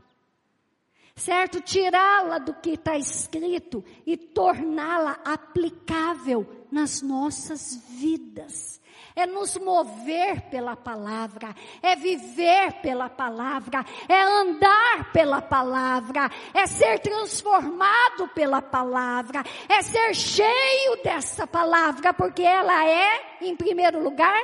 certo? 1.22 1.62
Tirá-la 1.62 2.40
do 2.40 2.54
que 2.56 2.72
está 2.72 2.98
escrito 2.98 3.84
e 4.06 4.18
torná-la 4.18 5.20
aplicável 5.24 6.46
nas 6.72 7.01
nossas 7.01 7.75
vidas 7.90 8.82
é 9.16 9.25
nos 9.25 9.58
mover 9.58 10.42
pela 10.50 10.75
palavra, 10.75 11.54
é 11.82 11.96
viver 11.96 12.74
pela 12.82 13.10
palavra, 13.10 13.86
é 14.08 14.22
andar 14.22 15.12
pela 15.12 15.42
palavra, 15.42 16.30
é 16.54 16.66
ser 16.66 17.00
transformado 17.00 18.28
pela 18.30 18.62
palavra, 18.62 19.44
é 19.68 19.82
ser 19.82 20.16
cheio 20.16 21.04
dessa 21.04 21.46
palavra, 21.46 22.13
porque 22.13 22.42
ela 22.42 22.88
é, 22.88 23.38
em 23.42 23.56
primeiro 23.56 24.01
lugar, 24.01 24.42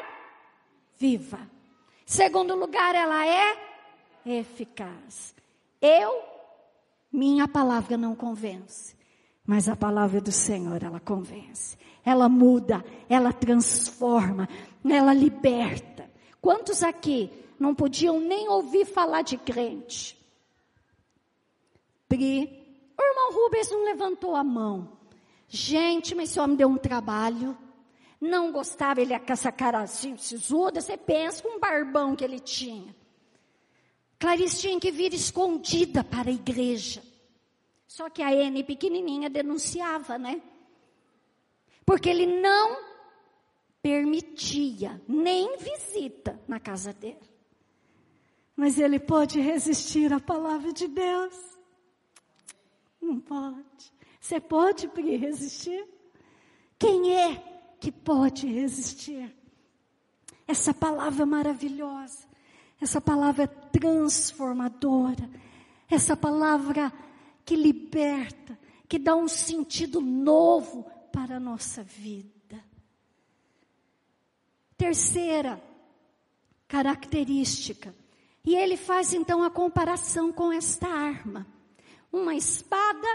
viva. 0.98 1.40
Segundo 2.06 2.56
lugar, 2.56 2.96
ela 2.96 3.26
é 3.26 3.58
eficaz. 4.26 5.36
Eu, 5.82 6.37
minha 7.18 7.48
palavra 7.48 7.98
não 7.98 8.16
convence, 8.16 8.96
mas 9.46 9.68
a 9.68 9.76
palavra 9.76 10.22
do 10.22 10.32
Senhor 10.32 10.84
ela 10.84 11.00
convence 11.00 11.78
ela 12.08 12.30
muda, 12.30 12.86
ela 13.10 13.34
transforma, 13.34 14.48
ela 14.90 15.14
liberta. 15.14 16.10
Quantos 16.40 16.82
aqui 16.82 17.30
não 17.60 17.76
podiam 17.76 18.18
nem 18.18 18.48
ouvir 18.48 18.86
falar 18.86 19.24
de 19.24 19.38
crente? 19.38 20.18
Pri, 22.08 22.46
o 22.98 23.04
irmão 23.04 23.34
Rubens 23.34 23.70
não 23.70 23.84
levantou 23.84 24.38
a 24.38 24.44
mão. 24.44 24.98
Gente, 25.50 26.16
mas 26.16 26.30
esse 26.30 26.40
homem 26.40 26.56
deu 26.56 26.70
um 26.70 26.78
trabalho. 26.78 27.58
Não 28.22 28.54
gostava, 28.54 29.02
ele 29.02 29.18
com 29.20 29.34
essa 29.34 29.52
cara 29.52 29.82
assim, 29.82 30.16
sisuda, 30.16 30.80
você 30.80 30.96
pensa 30.96 31.44
com 31.44 31.58
um 31.58 31.60
barbão 31.60 32.16
que 32.16 32.24
ele 32.24 32.40
tinha. 32.40 32.96
Clarice 34.18 34.62
tinha 34.62 34.80
que 34.80 34.92
vir 34.92 35.14
escondida 35.14 36.06
para 36.06 36.30
a 36.30 36.34
igreja. 36.34 37.04
Só 37.88 38.10
que 38.10 38.22
a 38.22 38.34
N 38.34 38.64
pequenininha 38.64 39.30
denunciava, 39.30 40.18
né? 40.18 40.42
Porque 41.86 42.10
ele 42.10 42.42
não 42.42 42.86
permitia 43.82 45.02
nem 45.08 45.58
visita 45.58 46.40
na 46.48 46.60
casa 46.60 46.92
dele. 46.92 47.22
Mas 48.56 48.78
ele 48.78 49.00
pode 49.00 49.40
resistir 49.40 50.12
à 50.12 50.20
palavra 50.20 50.74
de 50.74 50.88
Deus? 50.88 51.34
Não 53.00 53.20
pode. 53.20 53.94
Você 54.20 54.40
pode 54.40 54.88
resistir? 54.88 55.88
Quem 56.78 57.16
é 57.16 57.36
que 57.80 57.92
pode 57.92 58.46
resistir? 58.48 59.34
Essa 60.46 60.74
palavra 60.74 61.26
maravilhosa, 61.26 62.28
essa 62.82 63.00
palavra 63.00 63.48
transformadora, 63.48 65.30
essa 65.90 66.18
palavra 66.18 66.92
que 67.48 67.56
liberta, 67.56 68.60
que 68.90 69.00
dá 69.00 69.16
um 69.16 69.30
sentido 69.30 70.02
novo 70.02 70.84
para 71.14 71.38
a 71.38 71.40
nossa 71.40 71.82
vida. 71.82 72.62
Terceira 74.76 75.64
característica. 76.68 77.96
E 78.44 78.54
ele 78.54 78.76
faz 78.76 79.14
então 79.14 79.42
a 79.42 79.50
comparação 79.50 80.30
com 80.30 80.52
esta 80.52 80.90
arma. 80.90 81.48
Uma 82.12 82.36
espada 82.36 83.08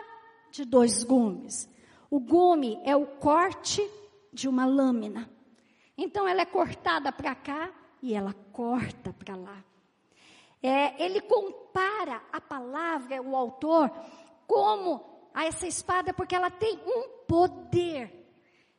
de 0.50 0.64
dois 0.64 1.04
gumes. 1.04 1.68
O 2.10 2.18
gume 2.18 2.80
é 2.84 2.96
o 2.96 3.06
corte 3.06 3.86
de 4.32 4.48
uma 4.48 4.64
lâmina. 4.64 5.28
Então 5.94 6.26
ela 6.26 6.40
é 6.40 6.46
cortada 6.46 7.12
para 7.12 7.34
cá 7.34 7.70
e 8.02 8.14
ela 8.14 8.32
corta 8.50 9.12
para 9.12 9.36
lá. 9.36 9.62
É, 10.62 11.04
ele 11.04 11.20
compara 11.20 12.22
a 12.32 12.40
palavra, 12.40 13.20
o 13.20 13.36
autor, 13.36 13.90
como 14.52 15.02
a 15.32 15.46
essa 15.46 15.66
espada 15.66 16.12
porque 16.12 16.34
ela 16.34 16.50
tem 16.50 16.78
um 16.84 17.08
poder, 17.26 18.12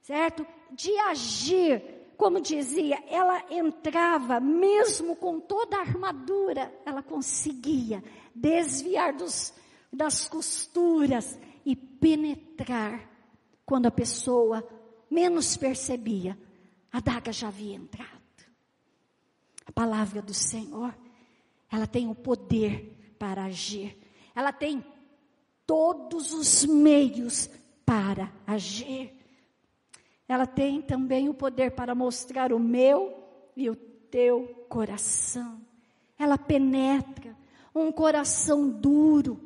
certo? 0.02 0.46
De 0.72 0.96
agir. 1.00 2.02
Como 2.16 2.40
dizia, 2.40 3.04
ela 3.08 3.44
entrava, 3.50 4.40
mesmo 4.40 5.16
com 5.16 5.40
toda 5.40 5.78
a 5.78 5.82
armadura, 5.82 6.72
ela 6.86 7.02
conseguia 7.02 8.04
desviar 8.36 9.14
dos, 9.14 9.52
das 9.92 10.28
costuras 10.30 11.40
e 11.66 11.76
penetrar. 11.76 13.10
Quando 13.66 13.88
a 13.88 13.92
pessoa 13.92 14.64
menos 15.10 15.58
percebia, 15.58 16.38
a 16.92 17.00
daga 17.00 17.32
já 17.32 17.48
havia 17.48 17.76
entrado. 17.76 18.12
A 19.66 19.72
palavra 19.72 20.22
do 20.22 20.36
Senhor, 20.36 20.96
ela 21.72 21.88
tem 21.88 22.08
o 22.08 22.14
poder 22.14 23.16
para 23.18 23.46
agir. 23.46 23.98
Ela 24.36 24.54
tem 24.54 24.86
todos 25.66 26.34
os 26.34 26.66
meios 26.66 27.50
para 27.86 28.32
agir. 28.46 29.14
Ela 30.28 30.46
tem 30.46 30.82
também 30.82 31.30
o 31.30 31.34
poder 31.34 31.72
para 31.72 31.94
mostrar 31.94 32.52
o 32.54 32.60
meu 32.60 33.14
e 33.56 33.70
o 33.70 33.76
teu 33.76 34.66
coração. 34.70 35.62
Ela 36.18 36.38
penetra 36.38 37.36
um 37.76 37.92
coração 37.92 38.70
duro, 38.70 39.40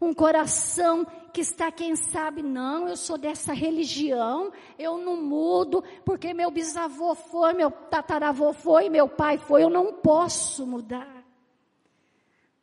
um 0.00 0.14
coração 0.14 1.06
que 1.32 1.40
está, 1.40 1.70
quem 1.70 1.96
sabe, 1.96 2.42
não, 2.42 2.88
eu 2.88 2.96
sou 2.96 3.16
dessa 3.16 3.52
religião, 3.52 4.52
eu 4.78 4.98
não 4.98 5.22
mudo, 5.22 5.82
porque 6.04 6.34
meu 6.34 6.50
bisavô 6.50 7.14
foi, 7.14 7.54
meu 7.54 7.70
tataravô 7.70 8.52
foi, 8.52 8.88
meu 8.90 9.08
pai 9.08 9.38
foi, 9.38 9.62
eu 9.62 9.70
não 9.70 9.94
posso 9.94 10.66
mudar. 10.66 11.24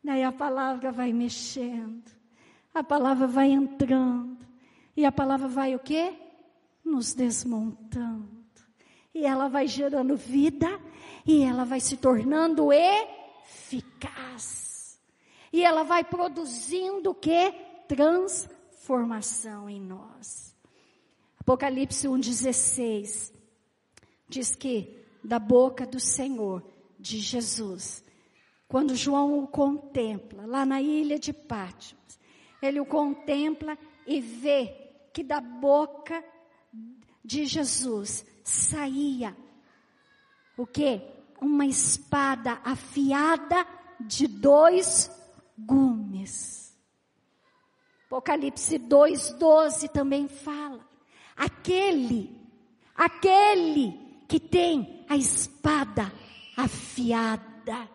Daí 0.04 0.24
a 0.24 0.32
palavra 0.32 0.92
vai 0.92 1.12
mexendo 1.12 2.19
a 2.74 2.84
palavra 2.84 3.28
vai 3.28 3.52
entrando. 3.52 4.38
E 4.96 5.06
a 5.06 5.12
palavra 5.12 5.48
vai 5.48 5.76
o 5.76 5.80
quê? 5.80 6.14
Nos 6.84 7.14
desmontando. 7.14 8.40
E 9.14 9.26
ela 9.26 9.48
vai 9.48 9.68
gerando 9.68 10.16
vida 10.16 10.68
e 11.26 11.42
ela 11.42 11.64
vai 11.66 11.80
se 11.80 11.98
tornando 11.98 12.70
eficaz. 12.74 14.20
E 15.52 15.64
ela 15.64 15.84
vai 15.84 16.04
produzindo 16.04 17.12
o 17.12 17.16
quê? 17.16 17.54
transformação 17.90 19.68
em 19.68 19.82
nós. 19.82 20.56
Apocalipse 21.40 22.08
1,16 22.08 23.34
diz 24.28 24.56
que 24.56 24.96
da 25.24 25.40
boca 25.40 25.88
do 25.88 26.00
Senhor, 26.00 26.64
de 27.00 27.18
Jesus, 27.18 28.04
quando 28.68 28.96
João 28.96 29.44
o 29.44 29.48
contempla, 29.48 30.46
lá 30.46 30.64
na 30.66 30.80
ilha 30.80 31.18
de 31.18 31.34
Pátimos, 31.34 32.19
ele 32.62 32.80
o 32.80 32.86
contempla 32.86 33.78
e 34.06 34.20
vê 34.20 34.76
que 35.14 35.24
da 35.24 35.40
boca 35.40 36.24
de 37.24 37.46
Jesus 37.46 38.26
saía 38.44 39.36
o 40.58 40.68
que? 40.68 41.02
Uma 41.42 41.66
espada 41.66 42.60
afiada 42.66 43.66
de 44.00 44.28
dois 44.28 45.10
gumes. 45.58 46.76
Apocalipse 48.08 48.78
2:12 48.78 49.90
também 49.90 50.28
fala: 50.28 50.86
aquele, 51.38 52.36
aquele 52.96 53.94
que 54.28 54.40
tem 54.40 55.06
a 55.08 55.16
espada 55.16 56.12
afiada. 56.58 57.90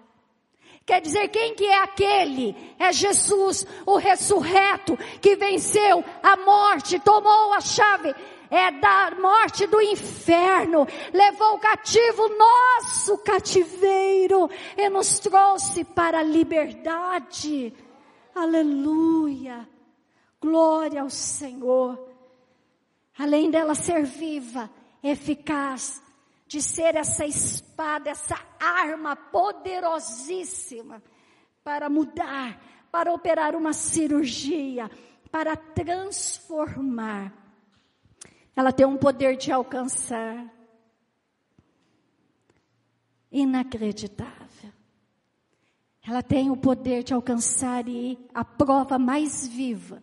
Quer 0.86 1.00
dizer, 1.00 1.28
quem 1.28 1.54
que 1.54 1.64
é 1.64 1.82
aquele? 1.82 2.74
É 2.78 2.92
Jesus, 2.92 3.66
o 3.86 3.96
ressurreto, 3.96 4.96
que 5.20 5.34
venceu 5.34 6.04
a 6.22 6.36
morte, 6.36 6.98
tomou 6.98 7.54
a 7.54 7.60
chave 7.60 8.14
é 8.54 8.70
da 8.70 9.10
morte 9.20 9.66
do 9.66 9.80
inferno, 9.80 10.86
levou 11.12 11.58
cativo 11.58 12.28
nosso 12.28 13.18
cativeiro 13.18 14.48
e 14.76 14.88
nos 14.88 15.18
trouxe 15.18 15.82
para 15.82 16.20
a 16.20 16.22
liberdade. 16.22 17.74
Aleluia. 18.32 19.68
Glória 20.40 21.02
ao 21.02 21.10
Senhor. 21.10 21.98
Além 23.18 23.50
dela 23.50 23.74
ser 23.74 24.04
viva, 24.04 24.70
eficaz, 25.02 26.00
de 26.54 26.62
ser 26.62 26.94
essa 26.94 27.26
espada, 27.26 28.10
essa 28.10 28.38
arma 28.60 29.16
poderosíssima 29.16 31.02
para 31.64 31.90
mudar, 31.90 32.62
para 32.92 33.12
operar 33.12 33.56
uma 33.56 33.72
cirurgia, 33.72 34.88
para 35.32 35.56
transformar. 35.56 37.32
Ela 38.54 38.72
tem 38.72 38.86
um 38.86 38.96
poder 38.96 39.36
de 39.36 39.50
alcançar 39.50 40.48
inacreditável. 43.32 44.72
Ela 46.06 46.22
tem 46.22 46.52
o 46.52 46.56
poder 46.56 47.02
de 47.02 47.12
alcançar 47.12 47.88
e 47.88 48.16
a 48.32 48.44
prova 48.44 48.96
mais 48.96 49.44
viva 49.44 50.00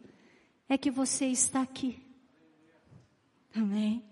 é 0.68 0.78
que 0.78 0.92
você 0.92 1.28
está 1.28 1.62
aqui. 1.62 2.06
Amém? 3.56 4.11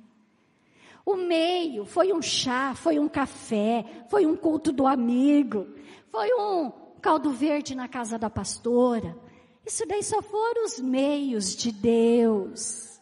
O 1.10 1.16
meio 1.16 1.86
foi 1.86 2.14
um 2.14 2.22
chá, 2.22 2.76
foi 2.76 3.00
um 3.00 3.10
café, 3.10 3.84
foi 4.10 4.28
um 4.28 4.36
culto 4.36 4.72
do 4.72 4.86
amigo, 4.86 5.66
foi 6.12 6.32
um 6.36 6.72
caldo 7.02 7.32
verde 7.32 7.74
na 7.74 7.88
casa 7.88 8.16
da 8.20 8.30
pastora. 8.30 9.18
Isso 9.66 9.88
daí 9.88 10.04
só 10.04 10.22
foram 10.22 10.66
os 10.66 10.80
meios 10.80 11.56
de 11.56 11.72
Deus 11.72 13.00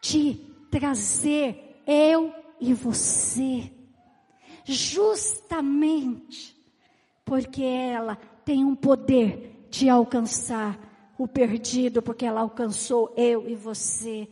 de 0.00 0.34
trazer 0.70 1.82
eu 1.84 2.32
e 2.60 2.72
você, 2.74 3.68
justamente 4.64 6.56
porque 7.24 7.64
ela 7.64 8.14
tem 8.44 8.64
um 8.64 8.76
poder 8.76 9.66
de 9.68 9.88
alcançar 9.88 10.78
o 11.18 11.26
perdido, 11.26 12.00
porque 12.00 12.24
ela 12.24 12.42
alcançou 12.42 13.12
eu 13.16 13.48
e 13.48 13.56
você. 13.56 14.28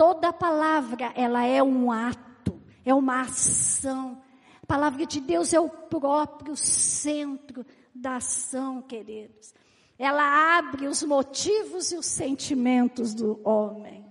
Toda 0.00 0.32
palavra, 0.32 1.12
ela 1.14 1.44
é 1.44 1.62
um 1.62 1.92
ato, 1.92 2.58
é 2.86 2.94
uma 2.94 3.20
ação. 3.20 4.22
A 4.62 4.66
palavra 4.66 5.04
de 5.04 5.20
Deus 5.20 5.52
é 5.52 5.60
o 5.60 5.68
próprio 5.68 6.56
centro 6.56 7.66
da 7.94 8.16
ação, 8.16 8.80
queridos. 8.80 9.52
Ela 9.98 10.56
abre 10.56 10.86
os 10.86 11.02
motivos 11.02 11.92
e 11.92 11.96
os 11.96 12.06
sentimentos 12.06 13.12
do 13.12 13.46
homem. 13.46 14.10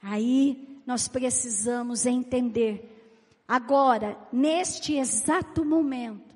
Aí 0.00 0.82
nós 0.86 1.08
precisamos 1.08 2.06
entender. 2.06 3.20
Agora, 3.46 4.16
neste 4.32 4.94
exato 4.94 5.62
momento, 5.62 6.34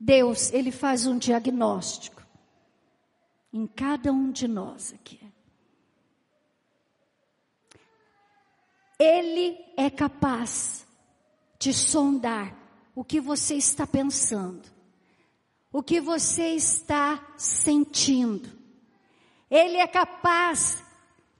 Deus, 0.00 0.50
Ele 0.50 0.70
faz 0.70 1.06
um 1.06 1.18
diagnóstico 1.18 2.22
em 3.52 3.66
cada 3.66 4.10
um 4.10 4.32
de 4.32 4.48
nós 4.48 4.94
aqui. 4.94 5.20
Ele 9.02 9.58
é 9.76 9.90
capaz 9.90 10.86
de 11.58 11.72
sondar 11.72 12.56
o 12.94 13.02
que 13.02 13.20
você 13.20 13.56
está 13.56 13.84
pensando, 13.84 14.62
o 15.72 15.82
que 15.82 16.00
você 16.00 16.50
está 16.50 17.34
sentindo. 17.36 18.48
Ele 19.50 19.78
é 19.78 19.88
capaz 19.88 20.84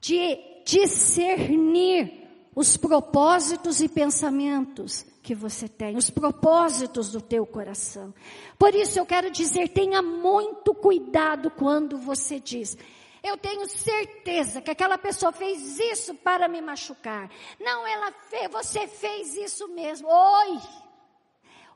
de 0.01 0.41
discernir 0.65 2.29
os 2.53 2.77
propósitos 2.77 3.81
e 3.81 3.89
pensamentos 3.89 5.07
que 5.23 5.33
você 5.33 5.69
tem, 5.69 5.97
os 5.97 6.11
propósitos 6.11 7.13
do 7.13 7.21
teu 7.21 7.47
coração. 7.47 8.13
Por 8.59 8.75
isso 8.75 8.99
eu 8.99 9.07
quero 9.07 9.31
dizer, 9.31 9.69
tenha 9.69 10.03
muito 10.03 10.75
cuidado 10.75 11.49
quando 11.49 11.97
você 11.97 12.41
diz, 12.41 12.77
eu 13.23 13.37
tenho 13.37 13.69
certeza 13.69 14.61
que 14.61 14.71
aquela 14.71 14.99
pessoa 14.99 15.31
fez 15.31 15.79
isso 15.79 16.15
para 16.15 16.49
me 16.49 16.61
machucar. 16.61 17.31
Não, 17.61 17.87
ela 17.87 18.11
fez, 18.29 18.51
você 18.51 18.89
fez 18.89 19.37
isso 19.37 19.69
mesmo. 19.69 20.09
Oi! 20.09 20.61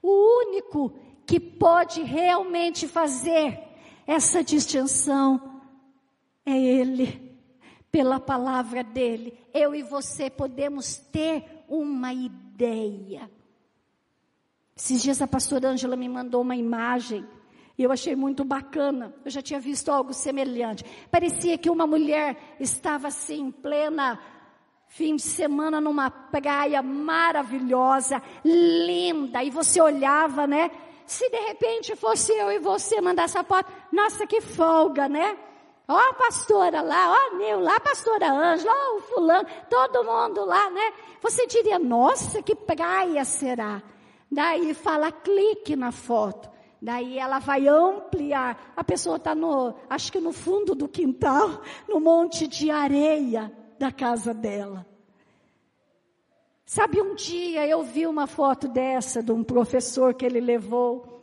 O 0.03 0.41
único 0.49 0.93
que 1.25 1.39
pode 1.39 2.03
realmente 2.03 2.89
fazer 2.89 3.61
essa 4.07 4.43
distinção 4.43 5.63
é 6.45 6.57
Ele. 6.57 7.25
Pela 7.91 8.21
palavra 8.21 8.85
dele, 8.85 9.39
eu 9.55 9.75
e 9.75 9.83
você 9.83 10.29
podemos 10.29 10.97
ter 10.97 11.65
uma 11.69 12.13
ideia. 12.13 13.31
Esses 14.77 15.03
dias 15.03 15.23
a 15.23 15.27
pastora 15.27 15.69
Ângela 15.69 15.97
me 15.97 16.09
mandou 16.09 16.43
uma 16.43 16.55
imagem 16.55 17.27
e 17.79 17.83
eu 17.83 17.93
achei 17.93 18.17
muito 18.17 18.45
bacana. 18.45 19.15
Eu 19.25 19.31
já 19.31 19.43
tinha 19.43 19.61
visto 19.61 19.91
algo 19.91 20.13
semelhante. 20.15 20.85
Parecia 21.11 21.59
que 21.59 21.71
uma 21.71 21.87
mulher 21.87 22.57
estava 22.59 23.09
assim, 23.09 23.51
plena 23.51 24.19
fim 24.89 25.17
de 25.17 25.23
semana 25.23 25.81
numa 25.81 26.11
praia 26.11 26.83
maravilhosa, 26.83 28.23
linda, 28.45 29.43
e 29.43 29.51
você 29.51 29.81
olhava, 29.81 30.47
né? 30.47 30.71
Se 31.05 31.29
de 31.29 31.39
repente 31.39 31.95
fosse 31.95 32.33
eu 32.33 32.51
e 32.51 32.59
você 32.59 33.01
mandar 33.01 33.25
essa 33.25 33.45
foto, 33.45 33.71
nossa, 33.93 34.27
que 34.27 34.41
folga, 34.41 35.09
né? 35.09 35.37
Ó 35.89 35.97
a 35.97 36.15
pastora 36.15 36.81
lá, 36.81 37.11
ó 37.11 37.15
a 37.15 37.39
Neu 37.39 37.61
lá, 37.61 37.77
a 37.77 37.81
pastora 37.81 38.33
Ângela, 38.33 38.73
ó 38.73 38.97
o 38.97 39.01
fulano, 39.03 39.49
todo 39.71 40.03
mundo 40.03 40.45
lá, 40.45 40.69
né? 40.71 40.93
Você 41.21 41.47
diria, 41.47 41.79
nossa, 41.79 42.43
que 42.43 42.57
praia 42.57 43.25
será? 43.25 43.83
Daí 44.31 44.75
fala, 44.75 45.13
clique 45.13 45.77
na 45.77 45.93
foto. 45.93 46.56
Daí 46.81 47.19
ela 47.19 47.39
vai 47.39 47.67
ampliar. 47.69 48.73
A 48.77 48.85
pessoa 48.85 49.17
está 49.17 49.35
no, 49.35 49.75
acho 49.89 50.13
que 50.13 50.21
no 50.21 50.33
fundo 50.33 50.75
do 50.75 50.89
quintal, 50.89 51.63
no 51.89 52.01
monte 52.01 52.47
de 52.47 52.71
areia 52.71 53.53
da 53.79 53.91
casa 53.91 54.33
dela. 54.35 54.87
Sabe, 56.65 57.01
um 57.01 57.15
dia 57.15 57.67
eu 57.67 57.85
vi 57.85 58.07
uma 58.07 58.27
foto 58.27 58.67
dessa 58.67 59.23
de 59.23 59.31
um 59.31 59.45
professor 59.45 60.13
que 60.15 60.27
ele 60.27 60.41
levou. 60.41 61.17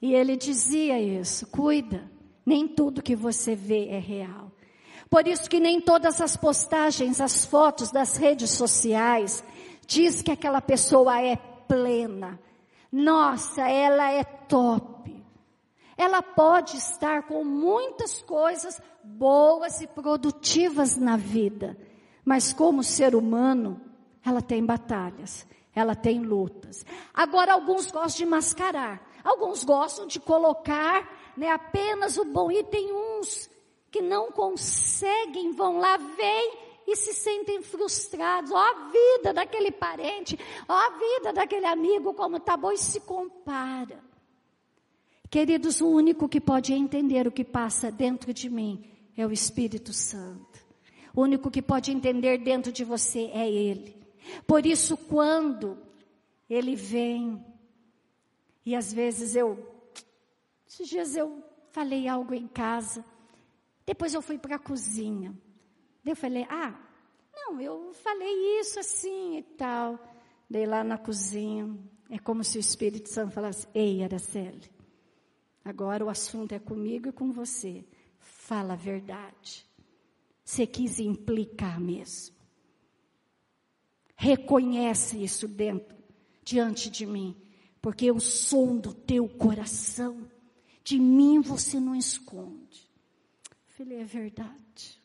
E 0.00 0.14
ele 0.14 0.36
dizia 0.36 1.00
isso: 1.00 1.46
cuida, 1.48 2.08
nem 2.46 2.68
tudo 2.68 3.02
que 3.02 3.16
você 3.16 3.54
vê 3.54 3.88
é 3.88 3.98
real. 3.98 4.52
Por 5.10 5.26
isso 5.26 5.48
que 5.48 5.58
nem 5.58 5.80
todas 5.80 6.20
as 6.20 6.36
postagens, 6.36 7.20
as 7.20 7.44
fotos 7.44 7.90
das 7.90 8.16
redes 8.16 8.50
sociais, 8.50 9.42
diz 9.86 10.22
que 10.22 10.30
aquela 10.30 10.60
pessoa 10.60 11.20
é 11.20 11.34
plena, 11.36 12.38
nossa, 12.90 13.68
ela 13.68 14.10
é 14.10 14.24
top. 14.24 15.24
Ela 15.96 16.22
pode 16.22 16.76
estar 16.76 17.24
com 17.24 17.44
muitas 17.44 18.22
coisas 18.22 18.80
boas 19.02 19.80
e 19.80 19.86
produtivas 19.86 20.96
na 20.96 21.16
vida, 21.16 21.76
mas 22.24 22.52
como 22.52 22.84
ser 22.84 23.16
humano, 23.16 23.80
ela 24.24 24.40
tem 24.40 24.64
batalhas, 24.64 25.46
ela 25.74 25.94
tem 25.94 26.20
lutas. 26.20 26.86
Agora, 27.12 27.52
alguns 27.52 27.90
gostam 27.90 28.24
de 28.24 28.26
mascarar, 28.26 29.02
alguns 29.24 29.64
gostam 29.64 30.06
de 30.06 30.20
colocar 30.20 31.32
né, 31.36 31.50
apenas 31.50 32.16
o 32.16 32.24
bom, 32.24 32.50
e 32.50 32.62
tem 32.62 32.92
uns 32.92 33.50
que 33.90 34.00
não 34.00 34.30
conseguem, 34.30 35.52
vão 35.52 35.78
lá, 35.78 35.96
vêm 35.96 36.67
e 36.88 36.96
se 36.96 37.12
sentem 37.12 37.60
frustrados. 37.60 38.50
Ó 38.50 38.56
a 38.56 38.90
vida 38.90 39.34
daquele 39.34 39.70
parente, 39.70 40.38
ó 40.66 40.72
a 40.72 40.90
vida 40.98 41.32
daquele 41.34 41.66
amigo, 41.66 42.14
como 42.14 42.38
está 42.38 42.56
bom, 42.56 42.72
e 42.72 42.78
se 42.78 43.00
compara. 43.00 44.02
Queridos, 45.30 45.82
o 45.82 45.88
único 45.88 46.26
que 46.26 46.40
pode 46.40 46.72
entender 46.72 47.26
o 47.26 47.32
que 47.32 47.44
passa 47.44 47.92
dentro 47.92 48.32
de 48.32 48.48
mim 48.48 48.90
é 49.14 49.26
o 49.26 49.30
Espírito 49.30 49.92
Santo. 49.92 50.66
O 51.14 51.20
único 51.20 51.50
que 51.50 51.60
pode 51.60 51.92
entender 51.92 52.38
dentro 52.38 52.72
de 52.72 52.84
você 52.84 53.30
é 53.34 53.50
Ele. 53.50 53.94
Por 54.46 54.64
isso, 54.64 54.96
quando 54.96 55.76
Ele 56.48 56.74
vem, 56.74 57.44
e 58.64 58.74
às 58.74 58.90
vezes 58.90 59.36
eu, 59.36 59.58
esses 60.66 60.88
dias 60.88 61.14
eu 61.14 61.44
falei 61.70 62.08
algo 62.08 62.32
em 62.32 62.46
casa, 62.46 63.04
depois 63.84 64.14
eu 64.14 64.22
fui 64.22 64.38
para 64.38 64.56
a 64.56 64.58
cozinha. 64.58 65.36
Eu 66.04 66.16
falei, 66.16 66.46
ah, 66.48 66.78
não, 67.34 67.60
eu 67.60 67.92
falei 67.94 68.60
isso 68.60 68.80
assim 68.80 69.38
e 69.38 69.42
tal. 69.42 69.98
Dei 70.48 70.66
lá 70.66 70.82
na 70.82 70.96
cozinha, 70.96 71.76
é 72.10 72.18
como 72.18 72.42
se 72.42 72.58
o 72.58 72.60
Espírito 72.60 73.08
Santo 73.08 73.32
falasse, 73.32 73.66
ei, 73.74 74.02
Araceli, 74.02 74.70
agora 75.64 76.04
o 76.04 76.08
assunto 76.08 76.52
é 76.52 76.58
comigo 76.58 77.08
e 77.08 77.12
com 77.12 77.30
você. 77.30 77.84
Fala 78.18 78.72
a 78.72 78.76
verdade. 78.76 79.66
Você 80.42 80.66
quis 80.66 80.98
implicar 80.98 81.78
mesmo. 81.78 82.34
Reconhece 84.16 85.22
isso 85.22 85.46
dentro, 85.46 85.96
diante 86.42 86.90
de 86.90 87.04
mim, 87.04 87.36
porque 87.80 88.06
eu 88.06 88.18
sou 88.18 88.80
do 88.80 88.94
teu 88.94 89.28
coração. 89.28 90.28
De 90.82 90.98
mim 90.98 91.40
você 91.40 91.78
não 91.78 91.94
esconde. 91.94 92.88
Falei, 93.66 94.00
é 94.00 94.04
verdade. 94.04 94.97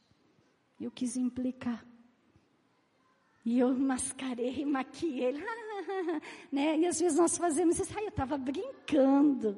Eu 0.84 0.92
quis 0.92 1.16
implicar. 1.16 1.86
E 3.46 3.58
eu 3.60 3.74
mascarei, 3.74 4.66
maquiei 4.66 5.34
né? 6.52 6.78
E 6.78 6.86
às 6.86 7.00
vezes 7.00 7.18
nós 7.18 7.38
fazemos 7.38 7.80
isso. 7.80 7.94
Ai, 7.96 8.04
eu 8.04 8.10
estava 8.10 8.38
brincando. 8.38 9.58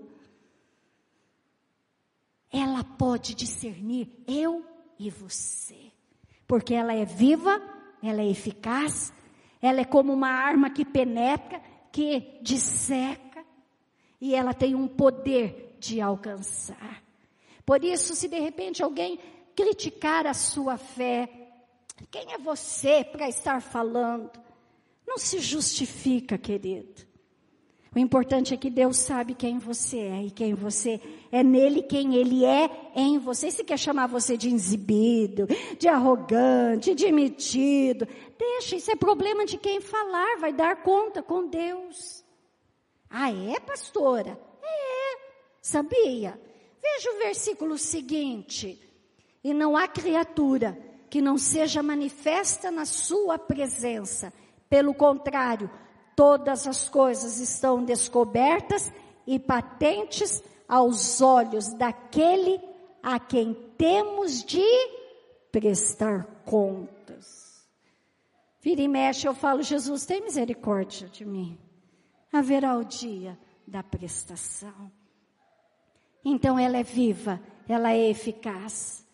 Ela 2.52 2.84
pode 2.84 3.34
discernir 3.34 4.08
eu 4.28 4.64
e 5.00 5.10
você. 5.10 5.92
Porque 6.48 6.76
ela 6.76 6.94
é 6.94 7.06
viva, 7.06 7.60
ela 8.04 8.22
é 8.22 8.30
eficaz, 8.30 9.12
ela 9.60 9.82
é 9.82 9.86
como 9.86 10.14
uma 10.14 10.30
arma 10.30 10.70
que 10.70 10.86
penetra, 10.86 11.60
que 11.92 12.40
disseca, 12.42 13.44
e 14.22 14.36
ela 14.36 14.54
tem 14.54 14.76
um 14.76 14.88
poder 14.88 15.76
de 15.80 16.00
alcançar. 16.00 17.04
Por 17.66 17.84
isso, 17.84 18.16
se 18.16 18.28
de 18.28 18.40
repente 18.40 18.84
alguém 18.84 19.20
criticar 19.56 20.28
a 20.28 20.34
sua 20.34 20.78
fé, 20.78 21.30
quem 22.12 22.34
é 22.34 22.38
você 22.38 23.04
para 23.04 23.30
estar 23.30 23.62
falando? 23.62 24.32
Não 25.08 25.18
se 25.18 25.39
justifica, 25.39 26.38
querido. 26.38 27.06
O 27.96 28.00
importante 28.00 28.54
é 28.54 28.58
que 28.58 28.70
Deus 28.70 28.98
sabe 28.98 29.34
quem 29.34 29.58
você 29.58 30.00
é 30.00 30.24
e 30.24 30.32
quem 30.32 30.54
você 30.54 31.00
é 31.32 31.41
nele, 31.41 31.82
quem 31.82 32.15
ele 32.15 32.44
é 32.44 32.70
em 32.94 33.18
você. 33.18 33.50
Se 33.50 33.63
quer 33.63 33.80
chamar 33.80 34.08
você 34.08 34.36
de 34.36 34.54
exibido, 34.54 35.48
de 35.80 35.88
arrogante, 35.88 36.94
de 36.94 37.10
metido, 37.10 38.06
deixa, 38.38 38.76
isso 38.76 38.91
é 38.91 38.98
problema 38.98 39.46
de 39.46 39.58
quem 39.58 39.80
falar, 39.80 40.38
vai 40.39 40.52
dar 40.52 40.84
conta 40.84 41.24
com 41.24 41.48
Deus. 41.48 42.26
Ah, 43.10 43.32
é, 43.32 43.58
pastora? 43.62 44.38
É, 44.62 45.18
sabia? 45.62 46.38
Veja 46.82 47.12
o 47.12 47.20
versículo 47.20 47.78
seguinte. 47.78 48.82
E 49.45 49.53
não 49.53 49.77
há 49.77 49.88
criatura 49.88 50.75
que 51.08 51.21
não 51.21 51.38
seja 51.38 51.84
manifesta 51.84 52.71
na 52.71 52.84
sua 52.84 53.38
presença. 53.38 54.34
Pelo 54.67 54.91
contrário, 54.91 55.69
todas 56.15 56.65
as 56.65 56.89
coisas 56.89 57.39
estão 57.39 57.86
descobertas 57.86 58.91
e 59.27 59.38
patentes 59.38 60.43
aos 60.67 61.21
olhos 61.21 61.71
daquele 61.75 62.60
a 63.03 63.19
quem 63.19 63.53
temos 63.77 64.43
de 64.43 64.65
prestar 65.51 66.25
contas. 66.43 67.69
Vira 68.60 68.81
e 68.81 68.88
mexe, 68.88 69.27
eu 69.27 69.36
falo, 69.36 69.62
Jesus, 69.62 70.08
tem 70.08 70.23
misericórdia 70.23 71.08
de 71.08 71.23
mim. 71.23 71.55
Haverá 72.34 72.75
o 72.75 72.84
dia 72.84 73.38
da 73.67 73.84
prestação. 73.84 74.91
Então 76.23 76.58
ela 76.58 76.77
é 76.77 76.84
viva, 76.84 77.39
ela 77.69 77.91
é 77.91 78.10
eficaz, 78.10 79.05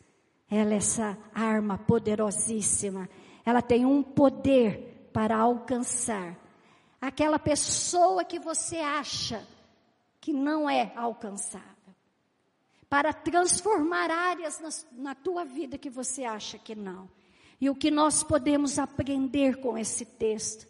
ela 0.51 0.73
é 0.73 0.77
essa 0.77 1.17
arma 1.33 1.77
poderosíssima, 1.77 3.09
ela 3.45 3.61
tem 3.61 3.85
um 3.85 4.03
poder 4.03 5.09
para 5.13 5.37
alcançar 5.37 6.37
aquela 6.99 7.39
pessoa 7.39 8.25
que 8.25 8.37
você 8.37 8.77
acha 8.77 9.47
que 10.19 10.33
não 10.33 10.69
é 10.69 10.91
alcançável. 10.95 11.65
Para 12.89 13.13
transformar 13.13 14.11
áreas 14.11 14.59
na, 14.59 14.69
na 15.03 15.15
tua 15.15 15.45
vida 15.45 15.77
que 15.77 15.89
você 15.89 16.25
acha 16.25 16.59
que 16.59 16.75
não. 16.75 17.09
E 17.59 17.69
o 17.69 17.75
que 17.75 17.89
nós 17.89 18.21
podemos 18.21 18.77
aprender 18.77 19.61
com 19.61 19.77
esse 19.77 20.03
texto? 20.03 20.67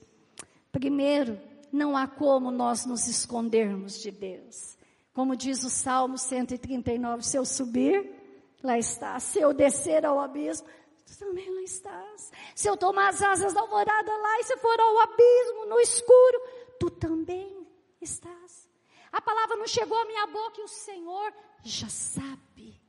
Primeiro, 0.71 1.39
não 1.71 1.97
há 1.97 2.05
como 2.05 2.51
nós 2.51 2.85
nos 2.85 3.07
escondermos 3.07 3.99
de 3.99 4.11
Deus. 4.11 4.77
Como 5.11 5.35
diz 5.35 5.63
o 5.63 5.69
Salmo 5.69 6.17
139, 6.17 7.23
se 7.23 7.35
eu 7.37 7.45
subir, 7.45 8.20
lá 8.63 8.77
está. 8.77 9.19
Se 9.19 9.39
eu 9.39 9.53
descer 9.53 10.05
ao 10.05 10.19
abismo, 10.19 10.67
tu 11.05 11.17
também 11.17 11.49
lá 11.53 11.61
estás. 11.61 12.31
Se 12.55 12.67
eu 12.67 12.77
tomar 12.77 13.09
as 13.09 13.21
asas 13.21 13.53
da 13.53 13.61
alvorada 13.61 14.17
lá 14.17 14.39
e 14.39 14.43
se 14.43 14.57
for 14.57 14.79
ao 14.79 14.99
abismo, 14.99 15.65
no 15.67 15.79
escuro, 15.79 16.41
tu 16.79 16.89
também 16.89 17.67
estás. 17.99 18.69
A 19.11 19.21
palavra 19.21 19.57
não 19.57 19.67
chegou 19.67 19.97
à 19.97 20.05
minha 20.05 20.27
boca 20.27 20.61
e 20.61 20.63
o 20.63 20.67
Senhor 20.67 21.33
já 21.63 21.89
sabe. 21.89 22.79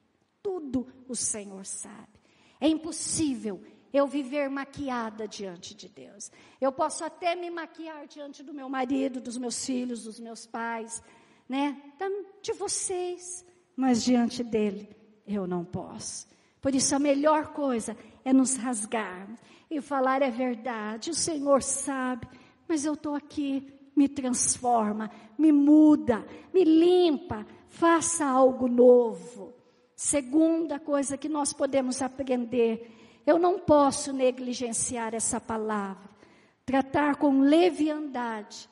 Tudo 0.43 0.87
o 1.09 1.15
Senhor 1.15 1.65
sabe. 1.65 2.21
É 2.61 2.69
impossível 2.69 3.63
eu 3.93 4.07
viver 4.07 4.49
maquiada 4.49 5.29
diante 5.29 5.75
de 5.75 5.89
Deus. 5.89 6.31
Eu 6.61 6.73
posso 6.73 7.05
até 7.05 7.35
me 7.35 7.51
maquiar 7.51 8.07
diante 8.07 8.43
do 8.43 8.55
meu 8.55 8.69
marido, 8.69 9.21
dos 9.21 9.37
meus 9.37 9.65
filhos, 9.65 10.05
dos 10.05 10.19
meus 10.19 10.47
pais, 10.47 11.03
né? 11.49 11.81
De 12.41 12.53
vocês, 12.53 13.45
mas 13.77 14.03
diante 14.03 14.43
dele 14.43 15.02
eu 15.27 15.47
não 15.47 15.65
posso. 15.65 16.27
Por 16.61 16.75
isso 16.75 16.95
a 16.95 16.99
melhor 16.99 17.49
coisa 17.49 17.97
é 18.25 18.33
nos 18.33 18.57
rasgar 18.57 19.29
e 19.71 19.81
falar 19.81 20.23
é 20.23 20.31
verdade. 20.31 21.11
O 21.11 21.15
Senhor 21.15 21.63
sabe, 21.63 22.27
mas 22.69 22.85
eu 22.85 22.95
estou 22.95 23.15
aqui. 23.15 23.73
Me 23.95 24.09
transforma, 24.09 25.11
me 25.37 25.53
muda, 25.53 26.25
me 26.53 26.65
limpa, 26.65 27.47
faça 27.69 28.25
algo 28.25 28.67
novo. 28.67 29.53
Segunda 29.95 30.81
coisa 30.81 31.19
que 31.19 31.29
nós 31.29 31.53
podemos 31.53 32.01
aprender, 32.01 33.21
eu 33.27 33.39
não 33.39 33.59
posso 33.59 34.13
negligenciar 34.13 35.15
essa 35.15 35.39
palavra, 35.39 36.09
tratar 36.65 37.17
com 37.17 37.41
leviandade 37.41 38.69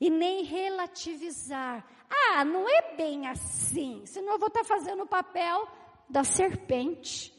e 0.00 0.08
nem 0.08 0.42
relativizar. 0.44 1.86
Ah, 2.08 2.44
não 2.44 2.68
é 2.68 2.96
bem 2.96 3.26
assim, 3.26 4.02
senão 4.06 4.32
eu 4.32 4.38
vou 4.38 4.48
estar 4.48 4.64
fazendo 4.64 5.02
o 5.02 5.06
papel 5.06 5.68
da 6.08 6.24
serpente. 6.24 7.32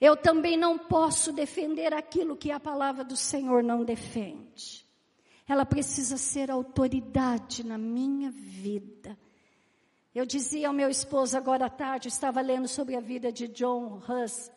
Eu 0.00 0.16
também 0.16 0.56
não 0.56 0.76
posso 0.76 1.32
defender 1.32 1.94
aquilo 1.94 2.36
que 2.36 2.50
a 2.50 2.58
palavra 2.58 3.04
do 3.04 3.16
Senhor 3.16 3.62
não 3.62 3.84
defende. 3.84 4.84
Ela 5.46 5.64
precisa 5.64 6.16
ser 6.16 6.50
autoridade 6.50 7.64
na 7.64 7.78
minha 7.78 8.30
vida. 8.30 9.16
Eu 10.14 10.26
dizia 10.26 10.68
ao 10.68 10.74
meu 10.74 10.88
esposo 10.88 11.36
agora 11.36 11.66
à 11.66 11.70
tarde, 11.70 12.08
estava 12.08 12.40
lendo 12.40 12.66
sobre 12.66 12.96
a 12.96 13.00
vida 13.00 13.30
de 13.30 13.46
John 13.48 14.02
Hus. 14.08 14.50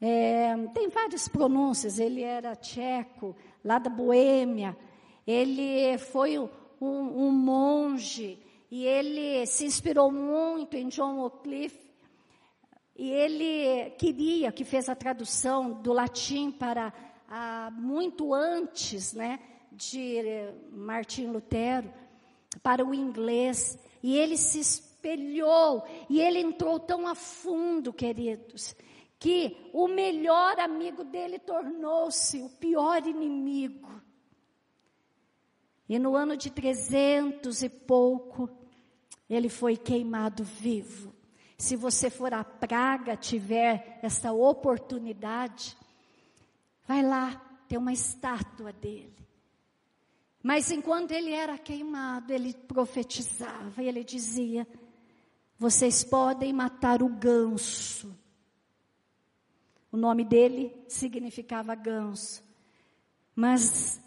É, 0.00 0.56
tem 0.74 0.88
várias 0.88 1.28
pronúncias, 1.28 1.98
ele 1.98 2.22
era 2.22 2.56
tcheco, 2.56 3.36
lá 3.64 3.78
da 3.78 3.88
Boêmia. 3.88 4.76
Ele 5.26 5.96
foi 5.98 6.38
um, 6.38 6.48
um 6.80 7.30
monge, 7.30 8.38
e 8.70 8.84
ele 8.84 9.46
se 9.46 9.64
inspirou 9.64 10.10
muito 10.10 10.76
em 10.76 10.88
John 10.88 11.22
Wycliffe, 11.22 11.84
e 12.96 13.10
ele 13.10 13.90
queria, 13.98 14.52
que 14.52 14.64
fez 14.64 14.88
a 14.88 14.94
tradução 14.94 15.72
do 15.82 15.92
latim 15.92 16.50
para 16.50 16.92
ah, 17.28 17.72
muito 17.72 18.32
antes, 18.32 19.12
né, 19.12 19.40
de 19.72 20.22
Martim 20.70 21.26
Lutero, 21.26 21.92
para 22.62 22.84
o 22.84 22.94
inglês, 22.94 23.78
e 24.02 24.16
ele 24.16 24.36
se 24.36 24.60
espelhou, 24.60 25.84
e 26.08 26.20
ele 26.20 26.38
entrou 26.38 26.78
tão 26.78 27.08
a 27.08 27.14
fundo, 27.14 27.92
queridos, 27.92 28.76
que 29.18 29.56
o 29.72 29.88
melhor 29.88 30.60
amigo 30.60 31.02
dele 31.02 31.38
tornou-se 31.38 32.40
o 32.42 32.50
pior 32.50 33.06
inimigo. 33.06 33.88
E 35.88 35.98
no 35.98 36.16
ano 36.16 36.36
de 36.36 36.50
trezentos 36.50 37.62
e 37.62 37.68
pouco, 37.68 38.48
ele 39.28 39.48
foi 39.48 39.76
queimado 39.76 40.42
vivo. 40.42 41.12
Se 41.58 41.76
você 41.76 42.10
for 42.10 42.32
à 42.32 42.42
praga, 42.42 43.16
tiver 43.16 43.98
essa 44.02 44.32
oportunidade, 44.32 45.76
vai 46.86 47.02
lá, 47.02 47.40
tem 47.68 47.78
uma 47.78 47.92
estátua 47.92 48.72
dele. 48.72 49.14
Mas 50.42 50.70
enquanto 50.70 51.12
ele 51.12 51.32
era 51.32 51.56
queimado, 51.56 52.32
ele 52.32 52.52
profetizava 52.52 53.82
e 53.82 53.88
ele 53.88 54.04
dizia: 54.04 54.66
Vocês 55.58 56.04
podem 56.04 56.52
matar 56.52 57.02
o 57.02 57.08
ganso. 57.08 58.14
O 59.90 59.96
nome 59.96 60.24
dele 60.24 60.74
significava 60.86 61.74
ganso. 61.74 62.42
Mas 63.34 64.03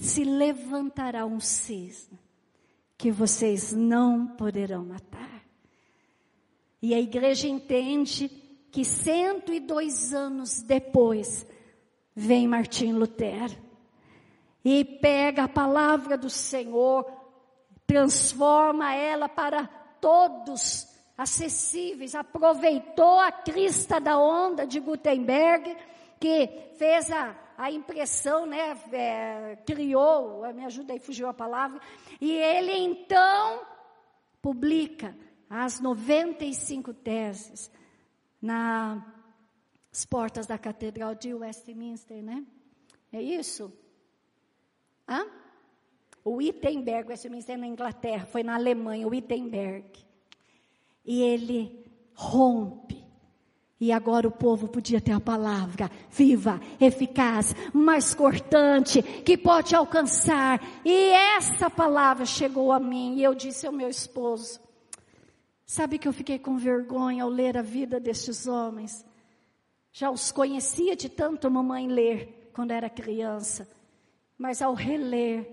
se 0.00 0.24
levantará 0.24 1.26
um 1.26 1.38
cisne 1.38 2.18
que 2.96 3.10
vocês 3.10 3.72
não 3.72 4.26
poderão 4.26 4.84
matar. 4.84 5.44
E 6.82 6.94
a 6.94 7.00
igreja 7.00 7.46
entende 7.46 8.28
que 8.70 8.84
102 8.84 10.14
anos 10.14 10.62
depois 10.62 11.46
vem 12.14 12.48
Martim 12.48 12.92
Lutero 12.92 13.56
e 14.64 14.84
pega 14.84 15.44
a 15.44 15.48
palavra 15.48 16.16
do 16.16 16.30
Senhor, 16.30 17.04
transforma 17.86 18.94
ela 18.94 19.28
para 19.28 19.66
todos 20.00 20.88
acessíveis, 21.16 22.14
aproveitou 22.14 23.18
a 23.18 23.30
crista 23.30 24.00
da 24.00 24.18
onda 24.18 24.66
de 24.66 24.80
Gutenberg, 24.80 25.76
que 26.18 26.48
fez 26.78 27.10
a, 27.10 27.34
a 27.60 27.70
impressão, 27.70 28.46
né, 28.46 28.74
é, 28.90 29.56
criou, 29.66 30.50
me 30.54 30.64
ajuda 30.64 30.94
aí, 30.94 30.98
fugiu 30.98 31.28
a 31.28 31.34
palavra, 31.34 31.78
e 32.18 32.32
ele 32.32 32.72
então 32.72 33.66
publica 34.40 35.14
as 35.48 35.78
95 35.78 36.94
teses 36.94 37.70
nas 38.40 40.06
portas 40.08 40.46
da 40.46 40.56
Catedral 40.56 41.14
de 41.14 41.34
Westminster, 41.34 42.22
né? 42.22 42.46
É 43.12 43.20
isso? 43.20 43.70
Hã? 45.06 45.26
O 46.24 46.36
Wittenberg, 46.36 47.10
Westminster 47.10 47.58
na 47.58 47.66
Inglaterra, 47.66 48.24
foi 48.24 48.42
na 48.42 48.54
Alemanha, 48.54 49.06
o 49.06 49.10
Wittenberg. 49.10 50.02
E 51.04 51.20
ele 51.20 51.84
rompe. 52.14 52.99
E 53.80 53.90
agora 53.92 54.28
o 54.28 54.30
povo 54.30 54.68
podia 54.68 55.00
ter 55.00 55.12
a 55.12 55.20
palavra 55.20 55.90
viva, 56.10 56.60
eficaz, 56.78 57.56
mais 57.72 58.14
cortante, 58.14 59.02
que 59.02 59.38
pode 59.38 59.74
alcançar. 59.74 60.60
E 60.84 61.10
essa 61.10 61.70
palavra 61.70 62.26
chegou 62.26 62.72
a 62.72 62.78
mim 62.78 63.16
e 63.16 63.22
eu 63.22 63.34
disse 63.34 63.66
ao 63.66 63.72
meu 63.72 63.88
esposo: 63.88 64.60
Sabe 65.64 65.98
que 65.98 66.06
eu 66.06 66.12
fiquei 66.12 66.38
com 66.38 66.58
vergonha 66.58 67.24
ao 67.24 67.30
ler 67.30 67.56
a 67.56 67.62
vida 67.62 67.98
destes 67.98 68.46
homens? 68.46 69.02
Já 69.90 70.10
os 70.10 70.30
conhecia 70.30 70.94
de 70.94 71.08
tanto 71.08 71.50
mamãe 71.50 71.88
ler 71.88 72.50
quando 72.52 72.72
era 72.72 72.90
criança, 72.90 73.66
mas 74.36 74.60
ao 74.60 74.74
reler, 74.74 75.50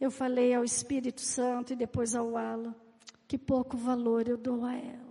eu 0.00 0.10
falei 0.10 0.54
ao 0.54 0.64
Espírito 0.64 1.20
Santo 1.20 1.74
e 1.74 1.76
depois 1.76 2.14
ao 2.14 2.38
Alan 2.38 2.74
que 3.28 3.36
pouco 3.36 3.76
valor 3.76 4.28
eu 4.28 4.36
dou 4.38 4.64
a 4.64 4.74
ela. 4.74 5.03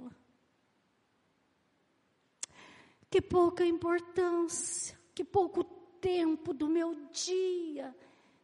Que 3.13 3.21
pouca 3.21 3.63
importância, 3.63 4.97
que 5.13 5.23
pouco 5.23 5.63
tempo 6.01 6.51
do 6.51 6.67
meu 6.67 6.95
dia 7.11 7.95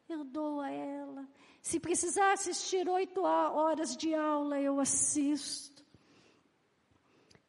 eu 0.08 0.24
dou 0.24 0.62
a 0.62 0.70
ela. 0.70 1.28
Se 1.60 1.80
precisar 1.80 2.34
assistir 2.34 2.88
oito 2.88 3.24
horas 3.24 3.98
de 3.98 4.14
aula, 4.14 4.62
eu 4.62 4.80
assisto. 4.80 5.84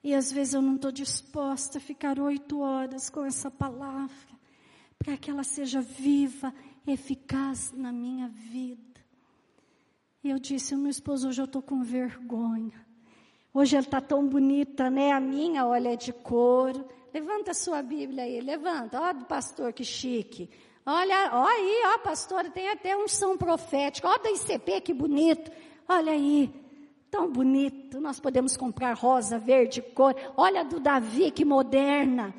E 0.03 0.15
às 0.15 0.33
vezes 0.33 0.55
eu 0.55 0.63
não 0.63 0.77
estou 0.77 0.91
disposta 0.91 1.77
a 1.77 1.81
ficar 1.83 2.19
oito 2.19 2.61
horas 2.61 3.11
com 3.11 3.23
essa 3.23 3.51
palavra, 3.51 4.35
para 4.99 5.15
que 5.19 5.31
ela 5.31 5.45
seja 5.45 5.83
viva, 5.83 6.55
eficaz 6.87 7.71
na 7.73 7.93
minha 7.93 8.29
vida. 8.29 8.99
E 10.25 10.31
eu 10.31 10.39
disse, 10.39 10.75
meu 10.75 10.89
esposo, 10.89 11.29
hoje 11.29 11.43
eu 11.43 11.45
estou 11.45 11.61
com 11.61 11.85
vergonha. 11.85 12.87
Hoje 13.53 13.77
ela 13.77 13.85
está 13.85 14.01
tão 14.01 14.27
bonita, 14.27 14.89
né? 14.89 15.13
A 15.13 15.21
minha, 15.21 15.67
olha, 15.67 15.93
é 15.93 15.97
de 15.97 16.15
couro. 16.15 16.89
Levanta 17.13 17.51
a 17.51 17.55
sua 17.55 17.83
Bíblia 17.83 18.25
aí, 18.25 18.41
levanta. 18.41 19.01
Ó, 19.01 19.13
do 19.13 19.25
pastor, 19.25 19.73
que 19.73 19.85
chique. 19.85 20.49
Olha, 20.87 21.31
ó 21.33 21.45
aí, 21.47 21.83
ó, 21.95 21.99
pastor, 21.99 22.51
tem 22.51 22.69
até 22.69 22.97
um 22.97 23.09
som 23.09 23.37
profético. 23.37 24.09
Ó, 24.09 24.19
da 24.19 24.31
ICP, 24.31 24.81
que 24.81 24.95
bonito. 24.95 25.51
Olha 25.89 26.13
aí, 26.13 26.53
tão 27.11 27.31
bonito. 27.31 28.01
Nós 28.01 28.21
podemos 28.21 28.57
comprar 28.57 28.95
rosa, 28.95 29.39
verde, 29.39 29.83
cor. 29.83 30.15
Olha 30.37 30.65
do 30.65 30.79
Davi, 30.79 31.31
que 31.31 31.45
moderna. 31.45 32.35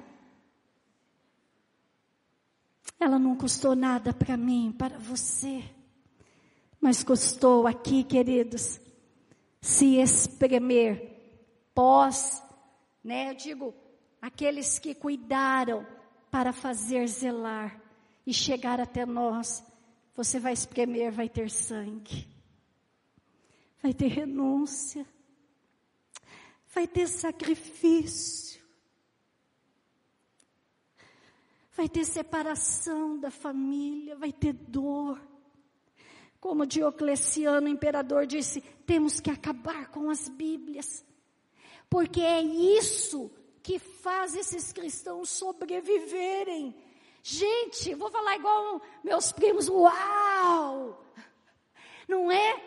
Ela 3.00 3.20
não 3.20 3.36
custou 3.36 3.76
nada 3.76 4.14
para 4.14 4.38
mim, 4.38 4.74
para 4.78 4.98
você. 4.98 5.64
Mas 6.80 7.04
custou 7.04 7.68
aqui, 7.68 8.04
queridos, 8.04 8.80
se 9.60 9.98
espremer 9.98 11.12
pós, 11.74 12.44
né? 13.04 13.30
Eu 13.32 13.36
digo, 13.36 13.74
aqueles 14.22 14.78
que 14.78 14.94
cuidaram 14.94 15.86
para 16.30 16.54
fazer 16.54 17.08
zelar 17.08 17.82
e 18.26 18.34
chegar 18.34 18.80
até 18.80 19.06
nós, 19.06 19.64
você 20.16 20.40
vai 20.40 20.54
espremer, 20.54 21.12
vai 21.12 21.28
ter 21.28 21.50
sangue, 21.50 22.28
vai 23.82 23.94
ter 23.94 24.08
renúncia, 24.08 25.06
vai 26.74 26.88
ter 26.88 27.08
sacrifício, 27.08 28.62
vai 31.76 31.90
ter 31.90 32.06
separação 32.06 33.20
da 33.20 33.32
família, 33.32 34.16
vai 34.16 34.32
ter 34.32 34.54
dor, 34.54 35.20
como 36.40 36.66
Diocleciano, 36.66 37.68
imperador, 37.68 38.26
disse: 38.26 38.62
temos 38.86 39.20
que 39.20 39.30
acabar 39.30 39.90
com 39.90 40.10
as 40.10 40.28
Bíblias, 40.28 41.06
porque 41.90 42.22
é 42.22 42.42
isso 42.42 43.32
que 43.64 43.80
faz 43.80 44.36
esses 44.36 44.72
cristãos 44.72 45.30
sobreviverem. 45.30 46.76
Gente, 47.24 47.94
vou 47.96 48.10
falar 48.10 48.36
igual 48.36 48.82
meus 49.04 49.32
primos, 49.32 49.70
uau! 49.70 51.06
Não 52.08 52.32
é? 52.32 52.62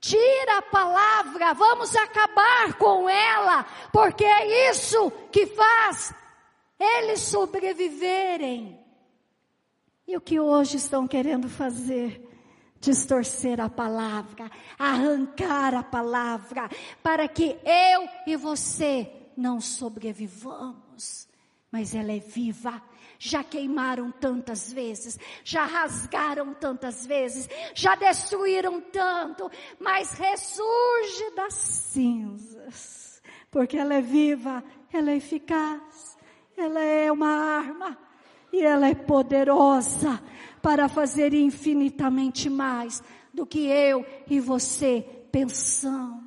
Tira 0.00 0.58
a 0.58 0.62
palavra, 0.62 1.54
vamos 1.54 1.96
acabar 1.96 2.74
com 2.74 3.08
ela, 3.08 3.64
porque 3.92 4.24
é 4.24 4.70
isso 4.70 5.10
que 5.32 5.46
faz 5.46 6.14
eles 6.78 7.20
sobreviverem. 7.20 8.78
E 10.06 10.16
o 10.16 10.20
que 10.20 10.38
hoje 10.38 10.76
estão 10.76 11.08
querendo 11.08 11.48
fazer? 11.48 12.22
distorcer 12.84 13.60
a 13.60 13.70
palavra, 13.70 14.50
arrancar 14.78 15.74
a 15.74 15.82
palavra, 15.82 16.68
para 17.02 17.26
que 17.26 17.56
eu 17.64 18.06
e 18.26 18.36
você 18.36 19.10
não 19.36 19.60
sobrevivamos. 19.60 21.28
Mas 21.70 21.94
ela 21.94 22.12
é 22.12 22.18
viva. 22.18 22.82
Já 23.18 23.42
queimaram 23.42 24.10
tantas 24.10 24.72
vezes, 24.72 25.18
já 25.42 25.64
rasgaram 25.64 26.52
tantas 26.52 27.06
vezes, 27.06 27.48
já 27.74 27.94
destruíram 27.94 28.80
tanto, 28.80 29.50
mas 29.78 30.12
ressurge 30.12 31.34
das 31.34 31.54
cinzas, 31.54 33.22
porque 33.50 33.78
ela 33.78 33.94
é 33.94 34.00
viva, 34.00 34.62
ela 34.92 35.12
é 35.12 35.16
eficaz, 35.16 36.18
ela 36.56 36.80
é 36.80 37.10
uma 37.10 37.28
arma 37.28 37.96
e 38.52 38.62
ela 38.62 38.88
é 38.88 38.94
poderosa 38.94 40.22
para 40.60 40.88
fazer 40.88 41.34
infinitamente 41.34 42.50
mais 42.50 43.02
do 43.32 43.44
que 43.44 43.66
eu 43.66 44.04
e 44.28 44.38
você 44.38 45.04
pensamos. 45.30 46.23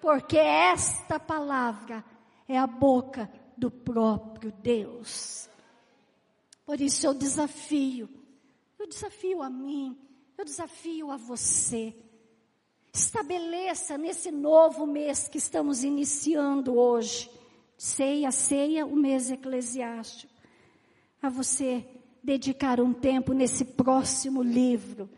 Porque 0.00 0.38
esta 0.38 1.20
palavra 1.20 2.04
é 2.48 2.58
a 2.58 2.66
boca 2.66 3.30
do 3.56 3.70
próprio 3.70 4.50
Deus. 4.50 5.48
Por 6.64 6.80
isso 6.80 7.06
eu 7.06 7.12
desafio, 7.12 8.08
eu 8.78 8.86
desafio 8.86 9.42
a 9.42 9.50
mim, 9.50 9.98
eu 10.38 10.44
desafio 10.44 11.10
a 11.10 11.16
você. 11.16 11.94
Estabeleça 12.92 13.98
nesse 13.98 14.30
novo 14.30 14.86
mês 14.86 15.28
que 15.28 15.38
estamos 15.38 15.84
iniciando 15.84 16.76
hoje, 16.76 17.30
ceia, 17.76 18.30
ceia, 18.30 18.86
o 18.86 18.96
mês 18.96 19.30
eclesiástico, 19.30 20.32
a 21.22 21.28
você 21.28 21.86
dedicar 22.22 22.80
um 22.80 22.92
tempo 22.92 23.32
nesse 23.32 23.64
próximo 23.64 24.42
livro. 24.42 25.08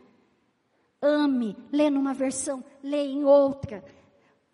Ame, 1.01 1.55
lê 1.71 1.89
numa 1.89 2.13
versão, 2.13 2.63
lê 2.81 3.05
em 3.05 3.23
outra. 3.23 3.83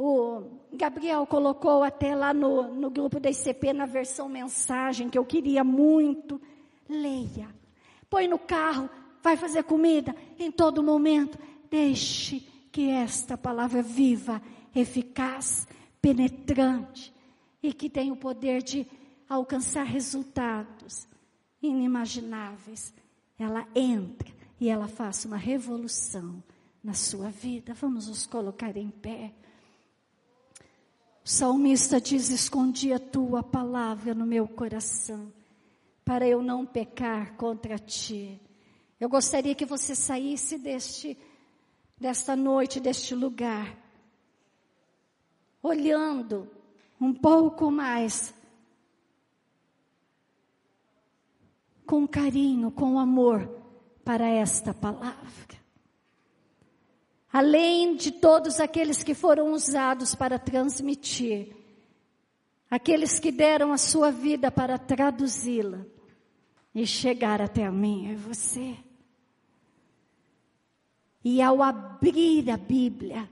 O 0.01 0.61
Gabriel 0.71 1.27
colocou 1.27 1.83
até 1.83 2.15
lá 2.15 2.33
no, 2.33 2.73
no 2.73 2.89
grupo 2.89 3.19
da 3.19 3.29
ICP 3.29 3.73
na 3.73 3.85
versão 3.85 4.29
mensagem, 4.29 5.09
que 5.09 5.17
eu 5.17 5.25
queria 5.25 5.61
muito. 5.61 6.41
Leia. 6.87 7.53
Põe 8.09 8.25
no 8.25 8.39
carro, 8.39 8.89
vai 9.21 9.35
fazer 9.35 9.63
comida, 9.63 10.15
em 10.39 10.49
todo 10.49 10.81
momento. 10.81 11.37
Deixe 11.69 12.47
que 12.71 12.89
esta 12.89 13.37
palavra 13.37 13.81
viva, 13.81 14.41
eficaz, 14.73 15.67
penetrante 16.01 17.13
e 17.61 17.73
que 17.73 17.89
tem 17.89 18.09
o 18.09 18.15
poder 18.15 18.63
de 18.63 18.87
alcançar 19.27 19.83
resultados 19.83 21.09
inimagináveis. 21.61 22.93
Ela 23.37 23.67
entra 23.75 24.29
e 24.61 24.69
ela 24.69 24.87
faça 24.87 25.27
uma 25.27 25.35
revolução 25.35 26.41
na 26.81 26.93
sua 26.93 27.29
vida. 27.29 27.73
Vamos 27.73 28.07
nos 28.07 28.25
colocar 28.25 28.77
em 28.77 28.89
pé. 28.89 29.33
O 31.29 31.31
salmista 31.31 32.01
diz: 32.01 32.31
Escondi 32.31 32.91
a 32.91 32.97
tua 32.97 33.43
palavra 33.43 34.15
no 34.15 34.25
meu 34.25 34.47
coração, 34.47 35.31
para 36.03 36.27
eu 36.27 36.41
não 36.41 36.65
pecar 36.65 37.35
contra 37.35 37.77
ti. 37.77 38.41
Eu 38.99 39.07
gostaria 39.07 39.53
que 39.53 39.63
você 39.63 39.93
saísse 39.93 40.57
deste, 40.57 41.15
desta 41.95 42.35
noite, 42.35 42.79
deste 42.79 43.13
lugar, 43.13 43.77
olhando 45.61 46.49
um 46.99 47.13
pouco 47.13 47.69
mais, 47.69 48.33
com 51.85 52.07
carinho, 52.07 52.71
com 52.71 52.97
amor, 52.97 53.47
para 54.03 54.27
esta 54.27 54.73
palavra. 54.73 55.58
Além 57.31 57.95
de 57.95 58.11
todos 58.11 58.59
aqueles 58.59 59.03
que 59.03 59.13
foram 59.13 59.53
usados 59.53 60.15
para 60.15 60.39
transmitir, 60.39 61.55
aqueles 62.69 63.19
que 63.19 63.31
deram 63.31 63.71
a 63.71 63.77
sua 63.77 64.11
vida 64.11 64.49
para 64.49 64.79
traduzi-la 64.79 65.85
e 66.73 66.87
chegar 66.87 67.41
até 67.41 67.69
mim 67.69 68.11
e 68.11 68.15
você. 68.15 68.75
E 71.23 71.41
ao 71.41 71.61
abrir 71.61 72.49
a 72.49 72.57
Bíblia, 72.57 73.29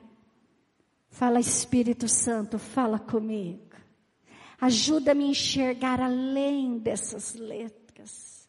fala 1.09 1.39
Espírito 1.39 2.07
Santo, 2.07 2.59
fala 2.59 2.99
comigo. 2.99 3.65
Ajuda-me 4.59 5.25
a 5.25 5.29
enxergar 5.29 6.01
além 6.01 6.77
dessas 6.77 7.33
letras. 7.33 8.47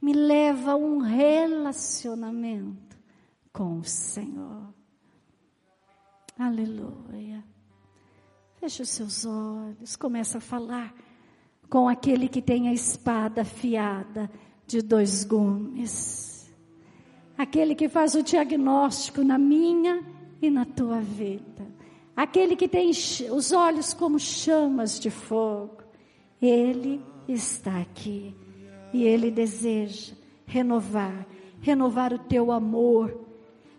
Me 0.00 0.12
leva 0.12 0.72
a 0.72 0.76
um 0.76 0.98
relacionamento 0.98 2.98
com 3.52 3.78
o 3.78 3.84
Senhor. 3.84 4.79
Aleluia. 6.40 7.44
Feche 8.58 8.80
os 8.80 8.88
seus 8.88 9.26
olhos, 9.26 9.94
começa 9.94 10.38
a 10.38 10.40
falar 10.40 10.94
com 11.68 11.86
aquele 11.86 12.30
que 12.30 12.40
tem 12.40 12.66
a 12.66 12.72
espada 12.72 13.42
afiada 13.42 14.30
de 14.66 14.80
dois 14.80 15.22
gumes. 15.22 16.50
Aquele 17.36 17.74
que 17.74 17.90
faz 17.90 18.14
o 18.14 18.22
diagnóstico 18.22 19.22
na 19.22 19.36
minha 19.36 20.02
e 20.40 20.48
na 20.48 20.64
tua 20.64 20.98
vida. 21.02 21.66
Aquele 22.16 22.56
que 22.56 22.68
tem 22.68 22.88
os 22.88 23.52
olhos 23.52 23.92
como 23.92 24.18
chamas 24.18 24.98
de 24.98 25.10
fogo. 25.10 25.82
Ele 26.40 27.04
está 27.28 27.82
aqui 27.82 28.34
e 28.94 29.02
ele 29.02 29.30
deseja 29.30 30.14
renovar, 30.46 31.26
renovar 31.60 32.14
o 32.14 32.18
teu 32.18 32.50
amor. 32.50 33.26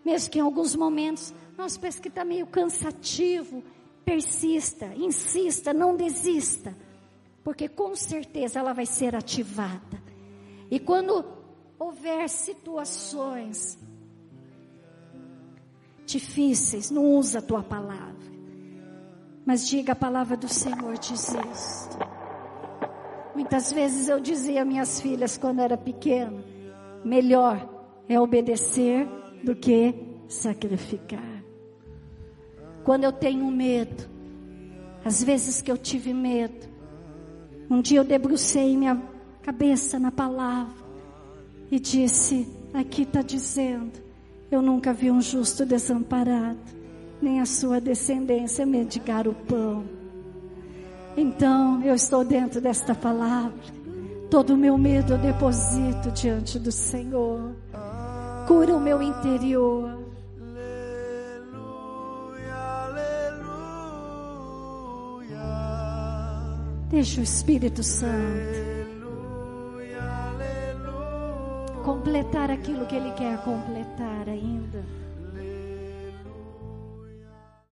Mesmo 0.05 0.29
que 0.29 0.37
em 0.37 0.43
alguns 0.43 0.75
momentos 0.75 1.33
nós 1.61 1.77
pensa 1.77 2.01
que 2.01 2.07
está 2.07 2.25
meio 2.25 2.47
cansativo. 2.47 3.63
Persista, 4.03 4.87
insista, 4.95 5.71
não 5.71 5.95
desista. 5.95 6.75
Porque 7.43 7.69
com 7.69 7.95
certeza 7.95 8.59
ela 8.59 8.73
vai 8.73 8.87
ser 8.87 9.15
ativada. 9.15 10.01
E 10.71 10.79
quando 10.79 11.23
houver 11.77 12.27
situações 12.29 13.77
difíceis, 16.03 16.89
não 16.89 17.05
usa 17.15 17.39
a 17.39 17.41
tua 17.43 17.61
palavra. 17.61 18.31
Mas 19.45 19.67
diga 19.67 19.93
a 19.93 19.95
palavra 19.95 20.35
do 20.35 20.47
Senhor 20.47 20.97
diz 20.97 21.29
isto. 21.29 21.97
Muitas 23.35 23.71
vezes 23.71 24.09
eu 24.09 24.19
dizia 24.19 24.63
a 24.63 24.65
minhas 24.65 24.99
filhas 24.99 25.37
quando 25.37 25.59
era 25.59 25.77
pequena, 25.77 26.43
melhor 27.05 27.69
é 28.09 28.19
obedecer 28.19 29.07
do 29.43 29.55
que 29.55 29.93
sacrificar. 30.27 31.30
Quando 32.83 33.03
eu 33.03 33.11
tenho 33.11 33.45
medo, 33.51 34.09
às 35.05 35.23
vezes 35.23 35.61
que 35.61 35.71
eu 35.71 35.77
tive 35.77 36.13
medo, 36.13 36.67
um 37.69 37.81
dia 37.81 37.99
eu 37.99 38.03
debrucei 38.03 38.75
minha 38.75 39.01
cabeça 39.41 39.99
na 39.99 40.11
palavra 40.11 40.73
e 41.71 41.79
disse: 41.79 42.47
Aqui 42.73 43.03
está 43.03 43.21
dizendo, 43.21 43.99
eu 44.51 44.61
nunca 44.61 44.93
vi 44.93 45.11
um 45.11 45.21
justo 45.21 45.65
desamparado, 45.65 46.59
nem 47.21 47.39
a 47.39 47.45
sua 47.45 47.79
descendência 47.79 48.65
mendigar 48.65 49.27
o 49.27 49.33
pão. 49.33 49.85
Então 51.15 51.83
eu 51.83 51.93
estou 51.93 52.23
dentro 52.23 52.59
desta 52.61 52.95
palavra. 52.95 53.81
Todo 54.29 54.53
o 54.53 54.57
meu 54.57 54.77
medo 54.77 55.13
eu 55.13 55.17
deposito 55.17 56.09
diante 56.11 56.57
do 56.57 56.71
Senhor. 56.71 57.53
Cura 58.47 58.75
o 58.75 58.79
meu 58.79 59.01
interior. 59.01 60.00
Deixa 66.91 67.21
o 67.21 67.23
Espírito 67.23 67.81
Santo 67.81 68.81
completar 71.85 72.51
aquilo 72.51 72.85
que 72.85 72.95
Ele 72.95 73.11
quer 73.11 73.41
completar 73.43 74.27
ainda. 74.27 74.83